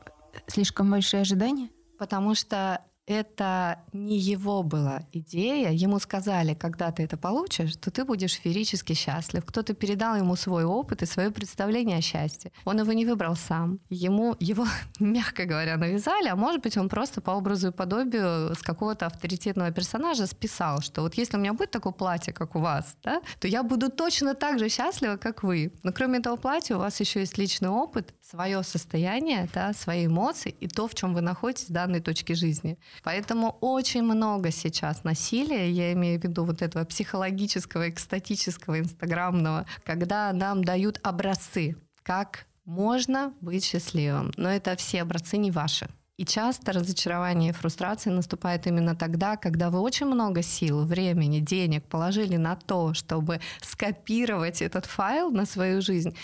Слишком 0.46 0.90
большие 0.90 1.22
ожидания? 1.22 1.70
Потому 1.98 2.34
что 2.34 2.80
это 3.06 3.80
не 3.92 4.18
его 4.18 4.62
была 4.62 5.02
идея. 5.12 5.70
Ему 5.70 5.98
сказали, 5.98 6.54
когда 6.54 6.90
ты 6.90 7.02
это 7.02 7.16
получишь, 7.16 7.76
то 7.76 7.90
ты 7.90 8.04
будешь 8.04 8.32
феерически 8.32 8.94
счастлив. 8.94 9.44
Кто-то 9.44 9.74
передал 9.74 10.16
ему 10.16 10.36
свой 10.36 10.64
опыт 10.64 11.02
и 11.02 11.06
свое 11.06 11.30
представление 11.30 11.98
о 11.98 12.00
счастье. 12.00 12.50
Он 12.64 12.80
его 12.80 12.92
не 12.92 13.04
выбрал 13.04 13.36
сам. 13.36 13.78
Ему 13.90 14.36
его, 14.40 14.66
мягко 15.00 15.44
говоря, 15.44 15.76
навязали, 15.76 16.28
а 16.28 16.36
может 16.36 16.62
быть, 16.62 16.76
он 16.76 16.88
просто 16.88 17.20
по 17.20 17.32
образу 17.32 17.68
и 17.68 17.72
подобию 17.72 18.54
с 18.54 18.62
какого-то 18.62 19.06
авторитетного 19.06 19.70
персонажа 19.70 20.26
списал, 20.26 20.80
что 20.80 21.02
вот 21.02 21.14
если 21.14 21.36
у 21.36 21.40
меня 21.40 21.52
будет 21.52 21.70
такое 21.70 21.92
платье, 21.92 22.32
как 22.32 22.56
у 22.56 22.60
вас, 22.60 22.96
да, 23.02 23.20
то 23.38 23.48
я 23.48 23.62
буду 23.62 23.90
точно 23.90 24.34
так 24.34 24.58
же 24.58 24.68
счастлива, 24.68 25.16
как 25.16 25.42
вы. 25.42 25.72
Но 25.82 25.92
кроме 25.92 26.18
этого 26.18 26.36
платья 26.36 26.76
у 26.76 26.78
вас 26.78 27.00
еще 27.00 27.20
есть 27.20 27.38
личный 27.38 27.68
опыт, 27.68 28.14
свое 28.28 28.62
состояние, 28.62 29.48
да, 29.52 29.72
свои 29.72 30.06
эмоции 30.06 30.54
и 30.58 30.66
то, 30.66 30.88
в 30.88 30.94
чем 30.94 31.12
вы 31.14 31.20
находитесь 31.20 31.68
в 31.68 31.72
данной 31.72 32.00
точке 32.00 32.34
жизни. 32.34 32.78
Поэтому 33.02 33.58
очень 33.60 34.02
много 34.02 34.50
сейчас 34.50 35.04
насилия, 35.04 35.70
я 35.70 35.92
имею 35.92 36.18
в 36.18 36.24
виду 36.24 36.44
вот 36.44 36.62
этого 36.62 36.84
психологического, 36.84 37.88
экстатического, 37.88 38.78
инстаграмного, 38.78 39.66
когда 39.84 40.32
нам 40.32 40.64
дают 40.64 40.98
образцы, 41.02 41.76
как 42.02 42.46
можно 42.64 43.34
быть 43.40 43.64
счастливым. 43.64 44.32
Но 44.36 44.48
это 44.48 44.74
все 44.76 45.02
образцы 45.02 45.36
не 45.36 45.50
ваши. 45.50 45.88
И 46.16 46.24
часто 46.24 46.72
разочарование 46.72 47.50
и 47.50 47.52
фрустрация 47.52 48.12
наступает 48.12 48.68
именно 48.68 48.94
тогда, 48.94 49.36
когда 49.36 49.70
вы 49.70 49.80
очень 49.80 50.06
много 50.06 50.42
сил, 50.42 50.84
времени, 50.84 51.40
денег 51.40 51.84
положили 51.84 52.36
на 52.36 52.54
то, 52.54 52.94
чтобы 52.94 53.40
скопировать 53.60 54.62
этот 54.62 54.86
файл 54.86 55.32
на 55.32 55.44
свою 55.44 55.82
жизнь. 55.82 56.14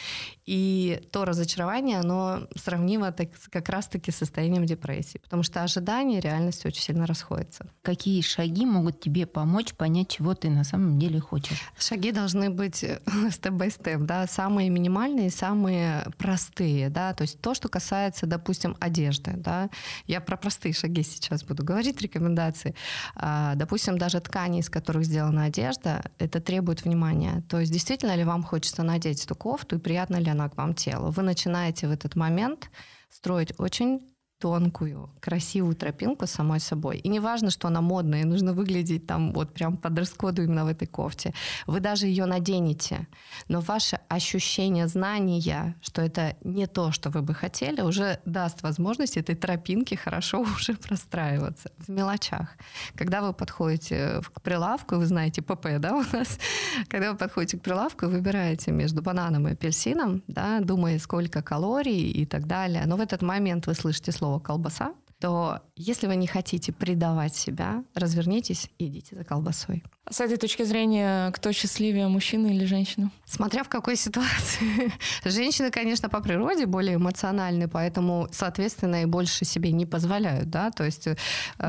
И 0.47 1.01
то 1.13 1.25
разочарование, 1.25 1.99
оно 1.99 2.49
сравнимо 2.57 3.13
так, 3.13 3.29
как 3.51 3.69
раз-таки 3.69 4.11
с 4.11 4.17
состоянием 4.17 4.65
депрессии, 4.65 5.19
потому 5.19 5.43
что 5.43 5.63
ожидания 5.63 6.19
и 6.19 6.21
реальность 6.21 6.67
очень 6.67 6.83
сильно 6.83 7.07
расходятся. 7.07 7.67
Какие 7.83 8.21
шаги 8.23 8.67
могут 8.67 9.01
тебе 9.01 9.27
помочь 9.27 9.75
понять, 9.75 10.09
чего 10.09 10.35
ты 10.35 10.51
на 10.51 10.65
самом 10.65 10.99
деле 10.99 11.21
хочешь? 11.21 11.61
Шаги 11.79 12.11
должны 12.11 12.51
быть 12.51 12.85
степ-бай-степ, 13.31 14.01
да, 14.01 14.27
самые 14.27 14.71
минимальные, 14.71 15.31
самые 15.31 16.07
простые, 16.19 16.91
да, 16.91 17.13
то 17.13 17.23
есть 17.23 17.41
то, 17.41 17.55
что 17.55 17.69
касается, 17.69 18.27
допустим, 18.27 18.77
одежды, 18.81 19.35
да, 19.37 19.71
я 20.07 20.21
про 20.21 20.37
простые 20.37 20.73
шаги 20.75 21.03
сейчас 21.03 21.45
буду 21.45 21.65
говорить, 21.65 22.01
рекомендации. 22.01 22.75
А, 23.15 23.55
допустим, 23.55 23.99
даже 23.99 24.21
ткани, 24.21 24.61
из 24.61 24.69
которых 24.69 25.05
сделана 25.05 25.45
одежда, 25.45 26.03
это 26.19 26.41
требует 26.41 26.85
внимания. 26.85 27.43
То 27.49 27.61
есть 27.61 27.73
действительно 27.73 28.17
ли 28.17 28.25
вам 28.25 28.43
хочется 28.43 28.83
надеть 28.83 29.25
эту 29.25 29.35
кофту 29.35 29.77
и 29.77 29.79
приятно 29.79 30.17
ли 30.17 30.31
она 30.31 30.49
к 30.49 30.57
вам 30.57 30.75
телу? 30.75 31.11
Вы 31.11 31.23
начинаете 31.23 31.89
в 31.89 31.91
этот 31.91 32.17
момент 32.17 32.71
строить 33.11 33.53
очень 33.59 34.01
тонкую, 34.41 35.11
красивую 35.21 35.75
тропинку 35.75 36.27
самой 36.27 36.61
собой. 36.61 36.99
И 36.99 37.09
не 37.09 37.21
важно, 37.21 37.51
что 37.51 37.69
она 37.69 37.81
модная, 37.83 38.25
нужно 38.25 38.55
выглядеть 38.55 39.07
там 39.07 39.33
вот 39.33 39.53
прям 39.53 39.77
по 39.77 39.91
дресс-коду 39.91 40.43
именно 40.43 40.65
в 40.65 40.69
этой 40.69 40.89
кофте. 40.89 41.35
Вы 41.67 41.81
даже 41.81 42.07
ее 42.07 42.25
наденете, 42.25 43.07
но 43.49 43.61
ваше 43.61 44.01
ощущение 44.09 44.89
знания, 44.89 45.75
что 45.83 46.01
это 46.01 46.37
не 46.43 46.67
то, 46.67 46.91
что 46.91 47.11
вы 47.11 47.21
бы 47.21 47.35
хотели, 47.35 47.83
уже 47.83 48.19
даст 48.25 48.63
возможность 48.63 49.19
этой 49.19 49.35
тропинке 49.35 49.97
хорошо 49.97 50.41
уже 50.57 50.75
простраиваться 50.75 51.71
в 51.79 51.91
мелочах. 51.91 52.57
Когда 52.95 53.21
вы 53.21 53.35
подходите 53.35 54.23
к 54.35 54.41
прилавку, 54.41 54.97
вы 54.97 55.07
знаете 55.07 55.43
ПП, 55.43 55.67
да, 55.79 55.97
у 55.97 56.17
нас, 56.17 56.39
когда 56.89 57.13
вы 57.13 57.19
подходите 57.19 57.59
к 57.59 57.63
прилавку 57.63 58.07
выбираете 58.07 58.73
между 58.73 59.03
бананом 59.03 59.49
и 59.49 59.53
апельсином, 59.53 60.23
да, 60.29 60.61
думая, 60.61 60.99
сколько 60.99 61.43
калорий 61.43 62.11
и 62.11 62.25
так 62.25 62.47
далее, 62.47 62.85
но 62.87 62.97
в 62.97 63.01
этот 63.01 63.21
момент 63.21 63.67
вы 63.67 63.75
слышите 63.75 64.13
слово 64.13 64.30
слово 64.30 64.40
колбаса, 64.40 64.94
то 65.21 65.61
если 65.77 66.07
вы 66.07 66.17
не 66.17 66.27
хотите 66.27 66.73
предавать 66.73 67.35
себя, 67.35 67.85
развернитесь 67.95 68.71
и 68.79 68.87
идите 68.87 69.17
за 69.17 69.25
колбасой. 69.25 69.83
С 70.11 70.21
этой 70.21 70.39
точки 70.39 70.65
зрения, 70.65 71.31
кто 71.31 71.53
счастливее, 71.53 72.09
мужчина 72.09 72.49
или 72.49 72.65
женщина? 72.65 73.13
Смотря 73.27 73.63
в 73.63 73.69
какой 73.69 73.97
ситуации. 73.97 74.93
Женщины, 75.25 75.71
конечно, 75.71 76.09
по 76.09 76.21
природе 76.21 76.67
более 76.67 76.97
эмоциональны, 76.97 77.69
поэтому, 77.69 78.29
соответственно, 78.33 79.03
и 79.03 79.05
больше 79.05 79.45
себе 79.45 79.71
не 79.71 79.87
позволяют, 79.87 80.51
да, 80.51 80.71
то 80.71 80.85
есть... 80.85 81.07
Э, 81.07 81.17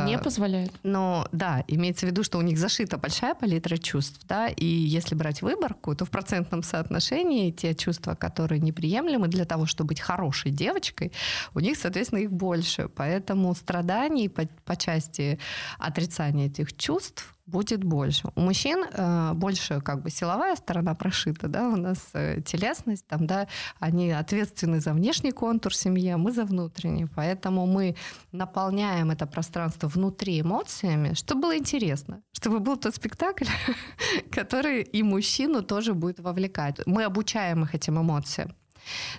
не 0.05 0.17
позволяют. 0.17 0.71
Но, 0.81 1.27
да, 1.31 1.63
имеется 1.67 2.07
в 2.07 2.09
виду, 2.09 2.23
что 2.23 2.39
у 2.39 2.41
них 2.41 2.57
зашита 2.57 2.97
большая 2.97 3.35
палитра 3.35 3.77
чувств, 3.77 4.21
да, 4.27 4.47
и 4.47 4.65
если 4.65 5.13
брать 5.13 5.41
выборку, 5.41 5.95
то 5.95 6.05
в 6.05 6.09
процентном 6.09 6.63
соотношении 6.63 7.51
те 7.51 7.75
чувства, 7.75 8.15
которые 8.15 8.59
неприемлемы 8.59 9.27
для 9.27 9.45
того, 9.45 9.67
чтобы 9.67 9.89
быть 9.89 9.99
хорошей 9.99 10.51
девочкой, 10.51 11.11
у 11.53 11.59
них, 11.59 11.77
соответственно, 11.77 12.19
их 12.19 12.31
больше. 12.31 12.89
Поэтому 12.95 13.40
страданий 13.55 14.29
по, 14.29 14.47
по 14.65 14.75
части 14.75 15.39
отрицания 15.79 16.47
этих 16.47 16.75
чувств 16.77 17.35
будет 17.51 17.83
больше. 17.83 18.29
У 18.35 18.41
мужчин 18.41 18.85
э, 18.93 19.33
больше 19.33 19.81
как 19.81 20.01
бы 20.01 20.09
силовая 20.09 20.55
сторона 20.55 20.95
прошита, 20.95 21.47
да, 21.47 21.69
у 21.69 21.75
нас 21.75 22.09
э, 22.13 22.41
телесность, 22.41 23.05
там, 23.07 23.27
да, 23.27 23.47
они 23.79 24.11
ответственны 24.11 24.79
за 24.79 24.93
внешний 24.93 25.31
контур 25.31 25.75
семьи, 25.75 26.09
а 26.09 26.17
мы 26.17 26.31
за 26.31 26.45
внутренний. 26.45 27.07
Поэтому 27.15 27.67
мы 27.67 27.95
наполняем 28.31 29.11
это 29.11 29.27
пространство 29.27 29.87
внутри 29.87 30.41
эмоциями, 30.41 31.13
чтобы 31.13 31.41
было 31.41 31.57
интересно, 31.57 32.21
чтобы 32.31 32.59
был 32.59 32.77
тот 32.77 32.95
спектакль, 32.95 33.45
который 34.31 34.81
и 34.81 35.03
мужчину 35.03 35.61
тоже 35.61 35.93
будет 35.93 36.19
вовлекать. 36.19 36.79
Мы 36.85 37.03
обучаем 37.03 37.63
их 37.63 37.75
этим 37.75 37.99
эмоциям. 37.99 38.55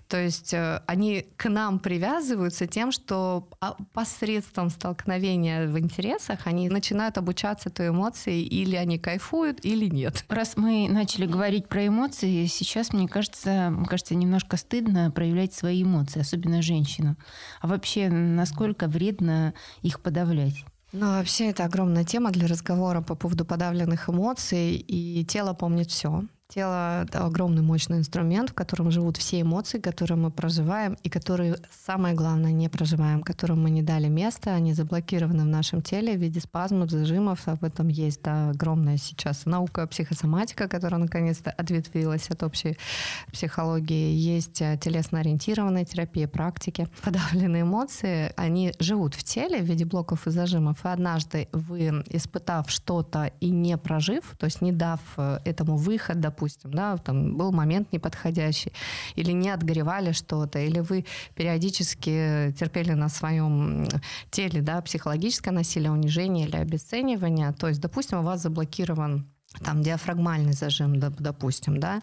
То 0.08 0.20
есть 0.20 0.52
э, 0.54 0.82
они 0.86 1.26
к 1.36 1.48
нам 1.48 1.78
привязываются 1.78 2.66
тем, 2.66 2.92
что 2.92 3.48
а, 3.60 3.76
посредством 3.92 4.70
столкновения 4.70 5.66
в 5.66 5.78
интересах 5.78 6.40
они 6.46 6.68
начинают 6.68 7.18
обучаться 7.18 7.70
той 7.70 7.88
эмоции, 7.88 8.42
или 8.42 8.76
они 8.76 8.98
кайфуют, 8.98 9.64
или 9.64 9.86
нет. 9.86 10.24
Раз 10.28 10.56
мы 10.56 10.88
начали 10.88 11.26
говорить 11.26 11.68
про 11.68 11.86
эмоции, 11.86 12.46
сейчас, 12.46 12.92
мне 12.92 13.08
кажется, 13.08 13.70
мне 13.70 13.86
кажется, 13.86 14.14
немножко 14.14 14.56
стыдно 14.56 15.10
проявлять 15.10 15.54
свои 15.54 15.82
эмоции, 15.82 16.20
особенно 16.20 16.62
женщинам. 16.62 17.16
А 17.60 17.66
вообще, 17.66 18.08
насколько 18.08 18.88
вредно 18.88 19.54
их 19.82 20.00
подавлять? 20.00 20.64
Ну, 20.92 21.06
вообще, 21.06 21.48
это 21.48 21.64
огромная 21.64 22.04
тема 22.04 22.30
для 22.30 22.46
разговора 22.46 23.00
по 23.00 23.14
поводу 23.14 23.46
подавленных 23.46 24.10
эмоций, 24.10 24.74
и 24.74 25.24
тело 25.24 25.54
помнит 25.54 25.90
все 25.90 26.24
Тело— 26.54 27.04
это 27.04 27.24
огромный 27.24 27.62
мощный 27.62 27.96
инструмент, 27.96 28.50
в 28.50 28.52
котором 28.52 28.90
живут 28.90 29.16
все 29.16 29.40
эмоции, 29.40 29.78
которые 29.78 30.18
мы 30.18 30.30
проживаем, 30.30 30.98
и 31.02 31.08
которые, 31.08 31.56
самое 31.86 32.14
главное, 32.14 32.52
не 32.52 32.68
проживаем, 32.68 33.22
которым 33.22 33.62
мы 33.62 33.70
не 33.70 33.80
дали 33.80 34.08
места, 34.08 34.50
они 34.50 34.74
заблокированы 34.74 35.44
в 35.44 35.46
нашем 35.46 35.80
теле 35.80 36.12
в 36.12 36.20
виде 36.20 36.40
спазмов, 36.40 36.90
зажимов. 36.90 37.48
Об 37.48 37.64
этом 37.64 37.88
есть 37.88 38.20
да, 38.22 38.50
огромная 38.50 38.98
сейчас 38.98 39.46
наука 39.46 39.86
психосоматика, 39.86 40.68
которая 40.68 41.00
наконец-то 41.00 41.50
ответвилась 41.52 42.28
от 42.28 42.42
общей 42.42 42.76
психологии. 43.32 44.14
Есть 44.14 44.60
э, 44.60 44.78
телесно-ориентированная 44.78 45.86
терапия, 45.86 46.28
практики. 46.28 46.86
Подавленные 47.02 47.62
эмоции, 47.62 48.30
они 48.36 48.74
живут 48.78 49.14
в 49.14 49.24
теле 49.24 49.62
в 49.62 49.64
виде 49.64 49.86
блоков 49.86 50.26
и 50.26 50.30
зажимов, 50.30 50.84
и 50.84 50.88
однажды 50.88 51.48
вы, 51.52 52.04
испытав 52.10 52.70
что-то 52.70 53.32
и 53.40 53.48
не 53.48 53.78
прожив, 53.78 54.34
то 54.38 54.44
есть 54.44 54.60
не 54.60 54.72
дав 54.72 55.00
э, 55.16 55.38
этому 55.46 55.78
выход, 55.78 56.20
допустим, 56.20 56.41
допустим, 56.42 56.72
да, 56.72 56.96
там 56.96 57.36
был 57.36 57.52
момент 57.52 57.92
неподходящий, 57.92 58.72
или 59.14 59.30
не 59.32 59.50
отгоревали 59.50 60.10
что-то, 60.12 60.58
или 60.58 60.80
вы 60.80 61.04
периодически 61.36 62.52
терпели 62.58 62.94
на 62.94 63.08
своем 63.08 63.86
теле, 64.30 64.60
да, 64.60 64.80
психологическое 64.82 65.52
насилие, 65.52 65.92
унижение 65.92 66.48
или 66.48 66.56
обесценивание, 66.56 67.52
то 67.52 67.68
есть, 67.68 67.80
допустим, 67.80 68.18
у 68.18 68.22
вас 68.22 68.42
заблокирован 68.42 69.24
там 69.60 69.82
диафрагмальный 69.82 70.52
зажим, 70.52 70.98
допустим, 70.98 71.78
да, 71.78 72.02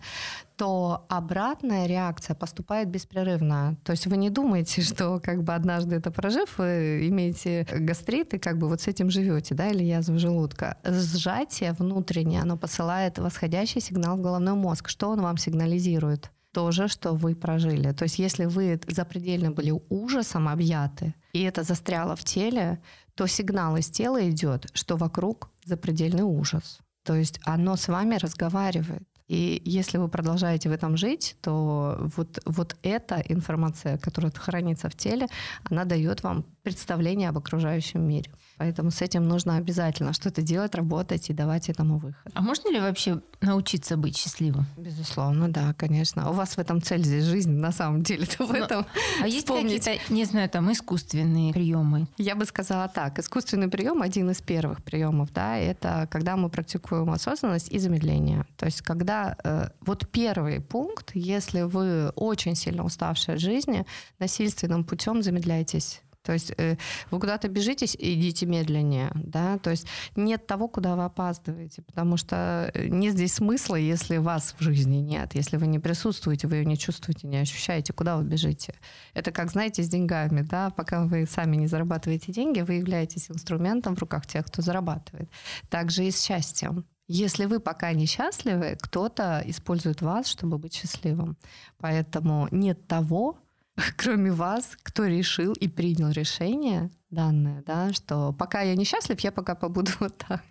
то 0.55 1.05
обратная 1.07 1.87
реакция 1.87 2.35
поступает 2.35 2.89
беспрерывно. 2.89 3.77
То 3.83 3.93
есть 3.93 4.07
вы 4.07 4.17
не 4.17 4.29
думаете, 4.29 4.81
что 4.83 5.19
как 5.23 5.43
бы 5.43 5.53
однажды 5.53 5.95
это 5.95 6.11
прожив, 6.11 6.57
вы 6.57 7.07
имеете 7.07 7.65
гастрит 7.71 8.33
и 8.33 8.39
как 8.39 8.57
бы 8.57 8.67
вот 8.67 8.81
с 8.81 8.87
этим 8.87 9.09
живете, 9.09 9.55
да, 9.55 9.67
или 9.67 9.83
язву 9.83 10.19
желудка. 10.19 10.77
Сжатие 10.83 11.73
внутреннее, 11.73 12.41
оно 12.41 12.57
посылает 12.57 13.19
восходящий 13.19 13.81
сигнал 13.81 14.17
в 14.17 14.21
головной 14.21 14.55
мозг. 14.55 14.89
Что 14.89 15.09
он 15.09 15.21
вам 15.21 15.37
сигнализирует? 15.37 16.31
То 16.51 16.71
же, 16.71 16.87
что 16.87 17.13
вы 17.13 17.35
прожили. 17.35 17.91
То 17.91 18.03
есть 18.03 18.19
если 18.19 18.45
вы 18.45 18.81
запредельно 18.87 19.51
были 19.51 19.71
ужасом 19.89 20.49
объяты, 20.49 21.13
и 21.31 21.43
это 21.43 21.63
застряло 21.63 22.15
в 22.15 22.23
теле, 22.23 22.81
то 23.15 23.27
сигнал 23.27 23.77
из 23.77 23.89
тела 23.89 24.29
идет, 24.29 24.67
что 24.73 24.97
вокруг 24.97 25.51
запредельный 25.63 26.23
ужас. 26.23 26.79
То 27.03 27.15
есть 27.15 27.39
оно 27.43 27.75
с 27.75 27.87
вами 27.87 28.15
разговаривает. 28.15 29.07
И 29.27 29.61
если 29.63 29.99
вы 29.99 30.07
продолжаете 30.09 30.69
в 30.69 30.71
этом 30.71 30.97
жить, 30.97 31.35
то 31.41 31.97
вот, 32.15 32.39
вот 32.45 32.75
эта 32.81 33.23
информация, 33.29 33.99
которая 33.99 34.31
хранится 34.31 34.89
в 34.89 34.95
теле, 34.95 35.27
она 35.69 35.85
дает 35.85 36.23
вам 36.23 36.45
представление 36.63 37.29
об 37.29 37.37
окружающем 37.37 38.01
мире. 38.01 38.31
Поэтому 38.59 38.91
с 38.91 39.01
этим 39.01 39.25
нужно 39.25 39.55
обязательно 39.55 40.11
что-то 40.11 40.41
делать, 40.41 40.75
работать 40.75 41.29
и 41.29 41.33
давать 41.33 41.69
этому 41.69 41.97
выход. 41.97 42.33
А 42.33 42.41
можно 42.41 42.69
ли 42.69 42.81
вообще 42.81 43.21
научиться 43.39 43.95
быть 43.95 44.17
счастливым? 44.17 44.65
Безусловно, 44.75 45.47
да, 45.47 45.73
конечно. 45.73 46.29
У 46.29 46.33
вас 46.33 46.57
в 46.57 46.59
этом 46.59 46.81
цель 46.81 47.05
здесь 47.05 47.23
жизнь, 47.23 47.51
на 47.51 47.71
самом 47.71 48.03
деле. 48.03 48.25
-то 48.25 48.45
в 48.45 48.51
этом 48.51 48.85
а 49.23 49.27
есть 49.27 49.47
какие-то, 49.47 49.91
не 50.09 50.25
знаю, 50.25 50.49
там 50.49 50.69
искусственные 50.71 51.53
приемы? 51.53 52.07
Я 52.17 52.35
бы 52.35 52.45
сказала 52.45 52.89
так. 52.89 53.17
Искусственный 53.19 53.69
прием 53.69 54.01
один 54.01 54.29
из 54.29 54.41
первых 54.41 54.83
приемов, 54.83 55.31
да, 55.31 55.55
это 55.55 56.09
когда 56.11 56.35
мы 56.35 56.49
практикуем 56.49 57.09
осознанность 57.11 57.71
и 57.71 57.79
замедление. 57.79 58.45
То 58.57 58.65
есть 58.65 58.81
когда 58.81 59.37
э, 59.43 59.69
вот 59.85 60.09
первый 60.11 60.59
пункт, 60.59 61.11
если 61.13 61.61
вы 61.61 62.09
очень 62.09 62.55
сильно 62.55 62.83
уставшие 62.83 63.35
от 63.35 63.41
жизни, 63.41 63.85
насильственным 64.19 64.83
путем 64.83 65.23
замедляйтесь 65.23 66.01
то 66.23 66.33
есть 66.33 66.51
э, 66.57 66.75
вы 67.11 67.19
куда-то 67.19 67.47
бежите, 67.47 67.85
идите 67.85 68.45
медленнее, 68.45 69.11
да, 69.15 69.57
то 69.57 69.69
есть 69.69 69.87
нет 70.15 70.45
того, 70.47 70.67
куда 70.67 70.95
вы 70.95 71.05
опаздываете, 71.05 71.81
потому 71.81 72.17
что 72.17 72.71
э, 72.73 72.87
нет 72.87 73.13
здесь 73.13 73.35
смысла, 73.35 73.75
если 73.75 74.17
вас 74.17 74.55
в 74.59 74.63
жизни 74.63 74.97
нет, 74.97 75.33
если 75.35 75.57
вы 75.57 75.67
не 75.67 75.79
присутствуете, 75.79 76.47
вы 76.47 76.57
ее 76.57 76.65
не 76.65 76.77
чувствуете, 76.77 77.27
не 77.27 77.37
ощущаете, 77.37 77.93
куда 77.93 78.17
вы 78.17 78.23
бежите. 78.23 78.73
Это 79.13 79.31
как, 79.31 79.51
знаете, 79.51 79.81
с 79.83 79.89
деньгами, 79.89 80.41
да, 80.41 80.69
пока 80.71 81.05
вы 81.05 81.25
сами 81.25 81.55
не 81.55 81.67
зарабатываете 81.67 82.31
деньги, 82.31 82.61
вы 82.61 82.75
являетесь 82.75 83.31
инструментом 83.31 83.95
в 83.95 83.99
руках 83.99 84.25
тех, 84.27 84.45
кто 84.45 84.61
зарабатывает. 84.61 85.29
Также 85.69 86.05
и 86.05 86.11
с 86.11 86.21
счастьем. 86.21 86.85
Если 87.07 87.45
вы 87.45 87.59
пока 87.59 87.91
не 87.93 88.05
счастливы, 88.05 88.77
кто-то 88.79 89.41
использует 89.45 90.01
вас, 90.01 90.27
чтобы 90.27 90.59
быть 90.59 90.75
счастливым. 90.75 91.37
Поэтому 91.79 92.47
нет 92.51 92.87
того, 92.87 93.39
кроме 93.97 94.31
вас, 94.31 94.77
кто 94.83 95.05
решил 95.05 95.53
и 95.53 95.67
принял 95.67 96.09
решение 96.09 96.89
данное, 97.09 97.63
да, 97.65 97.93
что 97.93 98.33
пока 98.33 98.61
я 98.61 98.75
несчастлив, 98.75 99.19
я 99.19 99.31
пока 99.31 99.55
побуду 99.55 99.91
вот 99.99 100.17
так. 100.17 100.43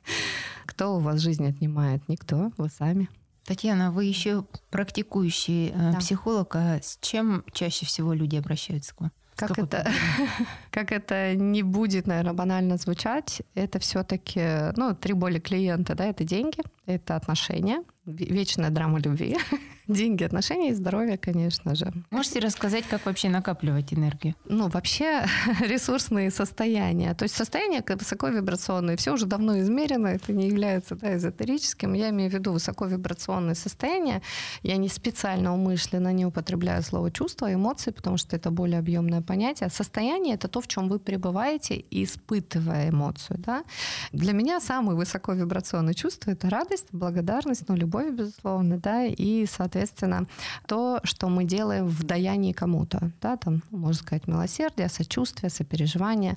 Кто 0.67 0.97
у 0.97 1.01
вас 1.01 1.21
жизнь 1.21 1.47
отнимает? 1.47 2.09
Никто, 2.09 2.53
вы 2.57 2.69
сами. 2.69 3.09
Татьяна, 3.45 3.91
вы 3.91 4.05
еще 4.05 4.45
практикующий 4.71 5.69
э, 5.69 5.93
да. 5.93 5.99
психолог. 5.99 6.55
А 6.55 6.81
с 6.83 6.99
чем 7.01 7.45
чаще 7.53 7.87
всего 7.87 8.13
люди 8.13 8.37
обращаются 8.37 8.95
к 8.95 9.01
вам? 9.01 9.13
Как 9.37 9.59
это, 9.59 9.91
как 10.79 10.93
это 10.93 11.35
не 11.35 11.65
будет, 11.65 12.07
наверное, 12.07 12.35
банально 12.35 12.77
звучать, 12.77 13.43
это 13.57 13.81
все-таки, 13.81 14.73
ну, 14.77 14.95
три 14.95 15.13
боли 15.13 15.41
клиента, 15.41 15.97
да, 15.97 16.05
это 16.05 16.23
деньги, 16.23 16.59
это 16.87 17.17
отношения, 17.17 17.83
вечная 18.07 18.71
драма 18.71 18.99
любви, 18.99 19.37
деньги, 19.89 20.25
отношения 20.25 20.71
и 20.71 20.75
здоровье, 20.75 21.19
конечно 21.19 21.75
же. 21.75 21.93
Можете 22.11 22.41
рассказать, 22.41 22.85
как 22.89 23.07
вообще 23.07 23.29
накапливать 23.29 23.93
энергию? 23.93 24.35
Ну, 24.47 24.69
вообще 24.69 25.27
ресурсные 25.61 26.31
состояния. 26.31 27.15
То 27.15 27.25
есть 27.25 27.35
состояние 27.35 27.83
высоковибрационное, 27.87 28.97
все 28.97 29.13
уже 29.13 29.27
давно 29.27 29.59
измерено, 29.61 30.09
это 30.09 30.33
не 30.33 30.47
является 30.47 30.95
да, 30.95 31.17
эзотерическим. 31.17 31.95
Я 31.95 32.11
имею 32.11 32.31
в 32.31 32.35
виду 32.35 32.53
высоковибрационные 32.53 33.55
состояния. 33.55 34.23
Я 34.63 34.77
не 34.77 34.89
специально 34.89 35.53
умышленно 35.53 36.13
не 36.13 36.25
употребляю 36.27 36.83
слово 36.83 37.11
чувства, 37.11 37.53
эмоции, 37.53 37.91
потому 37.91 38.17
что 38.17 38.37
это 38.37 38.51
более 38.51 38.79
объемное 38.79 39.21
понятие. 39.23 39.69
Состояние— 39.71 40.35
это 40.37 40.49
то, 40.49 40.61
чем 40.69 40.89
вы 40.89 40.99
пребываете, 40.99 41.85
испытывая 41.91 42.91
эмоцию. 42.91 43.39
Да? 43.39 43.65
Для 44.13 44.33
меня 44.33 44.61
самые 44.61 44.97
высоковибрационные 44.97 45.95
чувства— 45.95 46.31
это 46.33 46.51
радость, 46.51 46.87
благодарность, 46.93 47.69
ну, 47.69 47.77
любовь, 47.77 48.13
безусловно, 48.13 48.79
да, 48.79 49.05
и, 49.05 49.47
соответственно, 49.47 50.27
то, 50.67 51.01
что 51.05 51.29
мы 51.29 51.45
делаем 51.45 51.87
в 51.87 52.05
даянии 52.05 52.53
кому-то, 52.53 53.11
да, 53.21 53.37
там, 53.37 53.63
можно 53.71 54.03
сказать, 54.03 54.27
милосердие, 54.29 54.89
сочувствие, 54.89 55.51
сопереживание. 55.51 56.37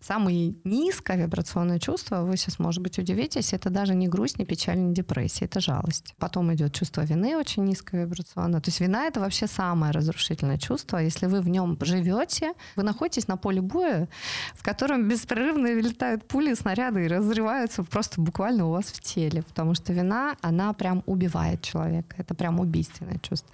Самое 0.00 0.54
низкое 0.64 1.16
вибрационное 1.16 1.78
чувство, 1.78 2.22
вы 2.22 2.36
сейчас, 2.36 2.58
может 2.58 2.82
быть, 2.82 2.98
удивитесь, 2.98 3.52
это 3.52 3.70
даже 3.70 3.94
не 3.94 4.08
грусть, 4.08 4.38
не 4.38 4.44
печаль, 4.44 4.78
не 4.78 4.94
депрессия, 4.94 5.44
это 5.44 5.60
жалость. 5.60 6.14
Потом 6.18 6.52
идет 6.54 6.72
чувство 6.72 7.02
вины, 7.02 7.36
очень 7.36 7.64
низкое 7.64 8.04
вибрационное. 8.04 8.60
То 8.60 8.68
есть 8.68 8.80
вина 8.80 9.06
это 9.06 9.20
вообще 9.20 9.46
самое 9.46 9.92
разрушительное 9.92 10.58
чувство. 10.58 10.98
Если 10.98 11.26
вы 11.26 11.40
в 11.40 11.48
нем 11.48 11.78
живете, 11.80 12.52
вы 12.76 12.82
находитесь 12.82 13.28
на 13.28 13.36
поле 13.36 13.49
боя, 13.58 14.08
в 14.54 14.62
котором 14.62 15.08
беспрерывно 15.08 15.74
летают 15.74 16.28
пули, 16.28 16.54
снаряды 16.54 17.04
и 17.04 17.08
разрываются 17.08 17.82
просто 17.82 18.20
буквально 18.20 18.66
у 18.66 18.70
вас 18.70 18.84
в 18.86 19.00
теле, 19.00 19.42
потому 19.42 19.74
что 19.74 19.92
вина, 19.92 20.36
она 20.40 20.72
прям 20.72 21.02
убивает 21.06 21.62
человека. 21.62 22.14
Это 22.18 22.34
прям 22.34 22.60
убийственное 22.60 23.18
чувство. 23.18 23.50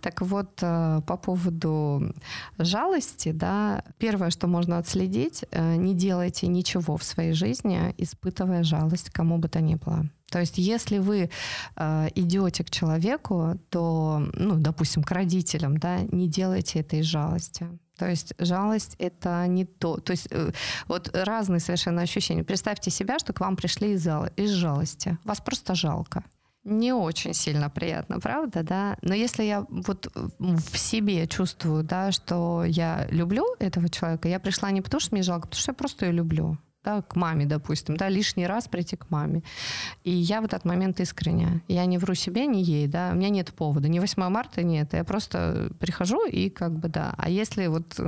Так 0.00 0.22
вот, 0.22 0.58
э, 0.62 1.00
по 1.06 1.16
поводу 1.16 2.14
жалости, 2.58 3.32
да, 3.32 3.84
первое, 3.98 4.30
что 4.30 4.48
можно 4.48 4.78
отследить, 4.78 5.44
э, 5.52 5.76
не 5.76 5.94
делайте 5.94 6.48
ничего 6.48 6.96
в 6.96 7.04
своей 7.04 7.32
жизни, 7.32 7.94
испытывая 7.98 8.64
жалость 8.64 9.10
кому 9.10 9.38
бы 9.38 9.48
то 9.48 9.60
ни 9.60 9.76
было. 9.76 10.06
То 10.30 10.40
есть, 10.40 10.58
если 10.58 10.98
вы 10.98 11.30
э, 11.76 12.08
идете 12.14 12.64
к 12.64 12.70
человеку, 12.70 13.58
то, 13.70 14.22
ну, 14.34 14.56
допустим, 14.56 15.02
к 15.02 15.10
родителям, 15.12 15.76
да, 15.76 16.00
не 16.10 16.28
делайте 16.28 16.80
это 16.80 16.96
из 16.96 17.06
жалости. 17.06 17.66
То 17.96 18.08
есть 18.08 18.34
жалость 18.38 18.96
это 18.98 19.46
не 19.46 19.64
то. 19.64 19.96
То 19.96 20.12
есть 20.12 20.28
э, 20.30 20.52
вот 20.86 21.10
разные 21.14 21.60
совершенно 21.60 22.02
ощущения. 22.02 22.44
Представьте 22.44 22.90
себя, 22.90 23.18
что 23.18 23.32
к 23.32 23.40
вам 23.40 23.56
пришли 23.56 23.92
из, 23.92 24.06
из 24.36 24.50
жалости. 24.50 25.18
Вас 25.24 25.40
просто 25.40 25.74
жалко 25.74 26.24
не 26.66 26.92
очень 26.92 27.32
сильно 27.32 27.70
приятно, 27.70 28.18
правда, 28.18 28.62
да? 28.62 28.96
Но 29.00 29.14
если 29.14 29.44
я 29.44 29.64
вот 29.70 30.12
в 30.38 30.76
себе 30.76 31.26
чувствую, 31.28 31.84
да, 31.84 32.10
что 32.10 32.64
я 32.64 33.06
люблю 33.08 33.46
этого 33.60 33.88
человека, 33.88 34.28
я 34.28 34.40
пришла 34.40 34.72
не 34.72 34.82
потому, 34.82 35.00
что 35.00 35.14
мне 35.14 35.22
жалко, 35.22 35.44
а 35.44 35.48
потому 35.48 35.60
что 35.60 35.70
я 35.70 35.74
просто 35.74 36.06
ее 36.06 36.12
люблю 36.12 36.58
да, 36.86 37.02
к 37.02 37.16
маме, 37.16 37.46
допустим, 37.46 37.96
да, 37.96 38.08
лишний 38.08 38.46
раз 38.46 38.68
прийти 38.68 38.96
к 38.96 39.10
маме. 39.10 39.42
И 40.04 40.10
я 40.10 40.40
в 40.40 40.44
этот 40.44 40.64
момент 40.64 41.00
искренне. 41.00 41.60
Я 41.68 41.84
не 41.86 41.98
вру 41.98 42.14
себе, 42.14 42.46
не 42.46 42.62
ей, 42.62 42.86
да, 42.86 43.10
у 43.12 43.16
меня 43.16 43.28
нет 43.28 43.52
повода. 43.52 43.88
Не 43.88 44.00
8 44.00 44.28
марта 44.28 44.62
нет, 44.62 44.94
я 44.94 45.02
просто 45.04 45.70
прихожу 45.80 46.26
и 46.26 46.48
как 46.48 46.72
бы, 46.72 46.88
да. 46.88 47.14
А 47.18 47.28
если 47.28 47.66
вот 47.66 48.00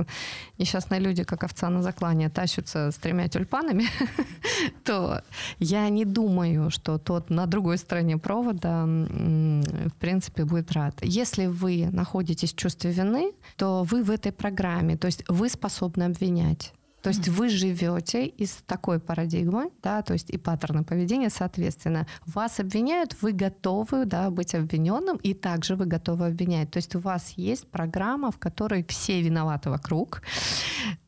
несчастные 0.57 1.01
люди, 1.01 1.23
как 1.23 1.43
овца 1.43 1.69
на 1.69 1.81
заклане, 1.81 2.29
тащатся 2.29 2.91
с 2.91 2.95
тремя 2.95 3.27
тюльпанами, 3.27 3.85
то 4.85 5.21
я 5.59 5.89
не 5.89 6.05
думаю, 6.05 6.69
что 6.69 6.97
тот 6.97 7.29
на 7.29 7.45
другой 7.45 7.77
стороне 7.77 8.17
провода, 8.17 8.85
в 8.85 9.93
принципе, 9.99 10.45
будет 10.45 10.71
рад. 10.71 10.95
Если 11.01 11.47
вы 11.47 11.89
находитесь 11.91 12.53
в 12.53 12.55
чувстве 12.55 12.91
вины, 12.91 13.33
то 13.57 13.83
вы 13.83 14.03
в 14.03 14.09
этой 14.09 14.31
программе, 14.31 14.95
то 14.95 15.07
есть 15.07 15.23
вы 15.27 15.49
способны 15.49 16.03
обвинять 16.03 16.73
То 17.01 17.09
есть 17.09 17.27
вы 17.29 17.49
живете 17.49 18.25
из 18.25 18.51
такой 18.65 18.99
парадигмы, 18.99 19.71
да, 19.81 20.01
то 20.01 20.13
есть 20.13 20.29
и 20.29 20.37
паттерны 20.37 20.83
поведения, 20.83 21.29
соответственно, 21.29 22.07
вас 22.25 22.59
обвиняют, 22.59 23.15
вы 23.21 23.31
готовы, 23.31 24.05
да, 24.05 24.29
быть 24.29 24.53
обвиненным, 24.55 25.17
и 25.17 25.33
также 25.33 25.75
вы 25.75 25.85
готовы 25.85 26.27
обвинять. 26.27 26.71
То 26.71 26.77
есть 26.77 26.95
у 26.95 26.99
вас 26.99 27.33
есть 27.37 27.67
программа, 27.67 28.31
в 28.31 28.37
которой 28.37 28.85
все 28.87 29.21
виноваты 29.21 29.69
вокруг, 29.69 30.21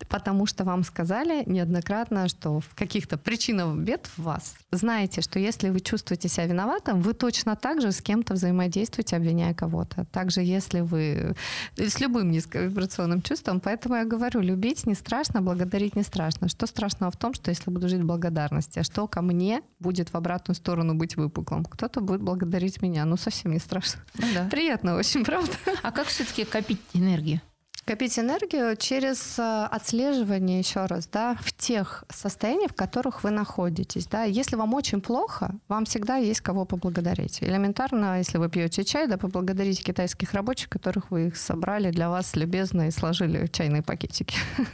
потому 0.10 0.46
что 0.46 0.64
вам 0.64 0.84
сказали 0.84 1.44
неоднократно, 1.46 2.28
что 2.28 2.60
в 2.60 2.76
каких-то 2.76 3.18
причинах 3.18 3.76
бед 3.78 4.10
в 4.18 4.24
вас. 4.24 4.56
Знаете, 4.72 5.22
что 5.22 5.40
если 5.40 5.70
вы 5.70 5.80
чувствуете 5.80 6.30
себя 6.30 6.46
виноватым, 6.46 7.02
вы 7.02 7.14
точно 7.14 7.56
так 7.56 7.82
же 7.82 7.92
с 7.92 8.02
кем-то 8.02 8.34
взаимодействуете, 8.34 9.16
обвиняя 9.16 9.54
кого-то. 9.54 10.06
Также 10.06 10.42
если 10.42 10.82
вы 10.82 11.36
с 11.78 12.00
любым 12.00 12.32
низковибрационным 12.32 13.22
чувством, 13.22 13.60
поэтому 13.60 13.96
я 13.96 14.06
говорю, 14.06 14.42
любить 14.42 14.86
не 14.86 14.96
страшно, 14.96 15.42
благодарить 15.82 15.96
не 15.96 16.04
страшно. 16.04 16.48
Что 16.48 16.68
страшного 16.68 17.12
в 17.12 17.18
том, 17.18 17.34
что 17.34 17.50
если 17.50 17.72
буду 17.72 17.90
жить 17.90 18.02
в 18.02 18.06
благодарности, 18.06 18.80
а 18.80 18.84
что 18.84 19.08
ко 19.08 19.22
мне 19.22 19.62
будет 19.80 20.10
в 20.10 20.16
обратную 20.16 20.56
сторону 20.56 20.94
быть 20.94 21.18
выпуклым? 21.18 21.66
Кто-то 21.66 22.02
будет 22.02 22.22
благодарить 22.22 22.82
меня, 22.82 23.06
ну 23.06 23.18
совсем 23.18 23.52
не 23.52 23.60
страшно. 23.60 24.02
Ну, 24.16 24.28
да. 24.34 24.48
Приятно 24.50 24.96
очень, 24.96 25.26
правда? 25.26 25.52
А 25.84 25.92
как 25.92 26.08
все-таки 26.08 26.46
копить 26.46 26.80
энергию? 26.94 27.42
Копить 27.86 28.20
энергию 28.20 28.76
через 28.78 29.40
э, 29.40 29.68
отслеживание 29.72 30.60
еще 30.60 30.86
раз, 30.86 31.08
да, 31.08 31.36
в 31.42 31.52
тех 31.52 32.04
состояниях, 32.10 32.72
в 32.72 32.76
которых 32.76 33.24
вы 33.24 33.32
находитесь, 33.32 34.06
да. 34.06 34.24
Если 34.24 34.56
вам 34.56 34.76
очень 34.76 35.02
плохо, 35.02 35.56
вам 35.68 35.86
всегда 35.86 36.18
есть 36.18 36.42
кого 36.42 36.66
поблагодарить. 36.66 37.42
Элементарно, 37.42 38.20
если 38.20 38.38
вы 38.38 38.50
пьете 38.50 38.84
чай, 38.84 39.08
да, 39.08 39.18
поблагодарите 39.18 39.82
китайских 39.82 40.34
рабочих, 40.34 40.70
которых 40.70 41.10
вы 41.10 41.28
их 41.28 41.38
собрали 41.38 41.90
для 41.90 42.10
вас 42.10 42.36
любезно 42.36 42.88
и 42.88 42.92
сложили 42.92 43.48
в 43.48 43.52
чайные 43.52 43.82
пакетики. 43.82 44.38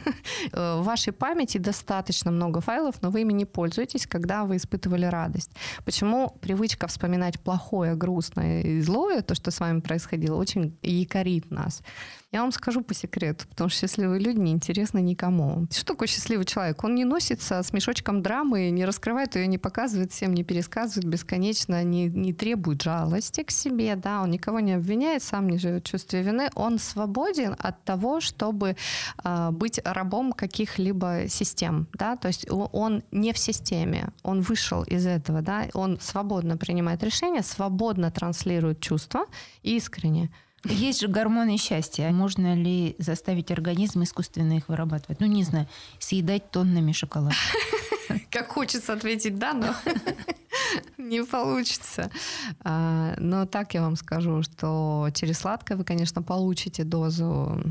Э, 0.52 0.80
в 0.80 0.84
вашей 0.84 1.14
памяти 1.14 1.58
достаточно 1.58 2.32
много 2.32 2.62
файлов, 2.62 3.02
но 3.02 3.10
вы 3.10 3.22
ими 3.22 3.34
не 3.34 3.46
пользуетесь, 3.46 4.06
когда 4.06 4.44
вы 4.44 4.58
испытывали 4.58 5.06
радость. 5.06 5.52
Почему 5.84 6.30
привычка 6.42 6.88
вспоминать 6.88 7.40
плохое, 7.40 7.96
грустное 7.96 8.62
и 8.62 8.82
злое, 8.82 9.22
то, 9.22 9.36
что 9.36 9.52
с 9.52 9.60
вами 9.60 9.80
происходило, 9.80 10.36
очень 10.36 10.78
якорит 10.82 11.52
нас? 11.52 11.82
Я 12.34 12.42
вам 12.42 12.52
скажу 12.52 12.82
по 12.82 12.94
секрету, 12.94 13.48
потому 13.48 13.70
что 13.70 13.80
счастливые 13.80 14.20
люди 14.20 14.38
не 14.38 14.52
интересны 14.52 15.00
никому. 15.00 15.66
Что 15.72 15.86
такое 15.86 16.10
счастливый 16.10 16.44
человек? 16.44 16.84
Он 16.84 16.94
не 16.94 17.06
носится 17.06 17.64
с 17.64 17.72
мешочком 17.72 18.22
драмы, 18.22 18.70
не 18.70 18.84
раскрывает 18.84 19.38
ее, 19.38 19.48
не 19.48 19.58
показывает 19.58 20.12
всем, 20.12 20.34
не 20.34 20.44
пересказывает 20.44 21.06
бесконечно, 21.06 21.82
не, 21.86 22.08
не 22.08 22.34
требует 22.34 22.82
жалости 22.82 23.44
к 23.44 23.52
себе, 23.52 23.96
да, 23.96 24.24
он 24.24 24.32
никого 24.32 24.60
не 24.60 24.74
обвиняет, 24.74 25.24
сам 25.24 25.48
не 25.48 25.58
живет 25.58 25.88
в 25.88 25.90
чувстве 25.90 26.22
вины. 26.22 26.50
Он 26.56 26.80
свободен 26.80 27.56
от 27.60 27.82
того, 27.86 28.20
чтобы 28.20 28.76
э, 29.24 29.50
быть 29.52 29.80
рабом 29.86 30.34
каких-либо 30.34 31.30
систем, 31.30 31.88
да, 31.94 32.18
то 32.18 32.28
есть 32.28 32.46
он 32.50 33.04
не 33.12 33.32
в 33.32 33.38
системе, 33.38 34.10
он 34.24 34.42
вышел 34.42 34.84
из 34.84 35.06
этого, 35.06 35.42
да, 35.42 35.68
он 35.74 35.98
свободно 36.02 36.58
принимает 36.58 37.02
решения, 37.04 37.42
свободно 37.42 38.12
транслирует 38.12 38.82
чувства 38.82 39.28
искренне. 39.64 40.30
Есть 40.64 41.02
же 41.02 41.08
гормоны 41.08 41.58
счастья. 41.58 42.10
Можно 42.12 42.56
ли 42.56 42.96
заставить 42.98 43.52
организм 43.52 44.04
искусственно 44.04 44.58
их 44.58 44.68
вырабатывать? 44.70 45.20
Ну, 45.20 45.28
не 45.28 45.44
знаю, 45.44 45.68
съедать 46.00 46.52
тоннами 46.52 46.92
шоколад. 46.92 47.34
Как 48.32 48.50
хочется 48.50 48.94
ответить 48.94 49.38
«да», 49.38 49.54
но 49.54 49.76
не 50.98 51.24
получится. 51.24 52.10
А, 52.64 53.14
но 53.18 53.46
так 53.46 53.74
я 53.74 53.82
вам 53.82 53.96
скажу, 53.96 54.44
что 54.44 55.10
через 55.14 55.40
сладкое 55.40 55.78
вы, 55.78 55.84
конечно, 55.84 56.22
получите 56.22 56.84
дозу 56.84 57.62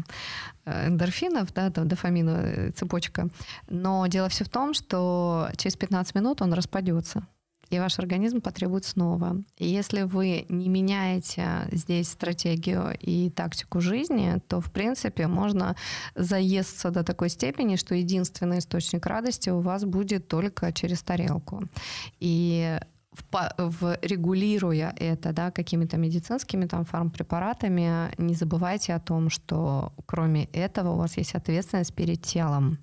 э, 0.65 0.89
эндорфинов, 0.89 1.53
да, 1.53 1.71
дофаминовая 1.71 2.73
цепочка. 2.73 3.29
Но 3.69 4.07
дело 4.07 4.29
все 4.29 4.45
в 4.45 4.49
том, 4.49 4.75
что 4.75 5.49
через 5.57 5.77
15 5.77 6.15
минут 6.15 6.43
он 6.43 6.53
распадется 6.53 7.27
и 7.71 7.79
ваш 7.79 7.99
организм 7.99 8.41
потребует 8.41 8.85
снова. 8.85 9.43
И 9.59 9.67
если 9.67 10.03
вы 10.03 10.47
не 10.49 10.69
меняете 10.69 11.69
здесь 11.73 12.09
стратегию 12.09 12.97
и 13.01 13.31
тактику 13.31 13.81
жизни, 13.81 14.41
то, 14.49 14.61
в 14.61 14.71
принципе, 14.71 15.27
можно 15.27 15.77
заесться 16.15 16.91
до 16.91 17.03
такой 17.03 17.29
степени, 17.29 17.77
что 17.77 17.95
единственный 17.95 18.59
источник 18.59 19.07
радости 19.07 19.51
у 19.51 19.61
вас 19.61 19.85
будет 19.85 20.29
только 20.29 20.73
через 20.73 21.03
тарелку. 21.03 21.63
И 22.21 22.79
в, 23.13 23.55
в, 23.57 23.99
регулируя 24.03 24.95
это 24.97 25.33
да, 25.33 25.51
какими-то 25.51 25.97
медицинскими 25.97 26.67
там, 26.67 26.85
фармпрепаратами, 26.85 28.13
не 28.19 28.35
забывайте 28.35 28.95
о 28.95 29.01
том, 29.01 29.31
что 29.31 29.93
кроме 30.07 30.45
этого 30.47 30.91
у 30.91 30.97
вас 30.97 31.17
есть 31.17 31.35
ответственность 31.35 31.95
перед 31.95 32.23
телом. 32.23 32.79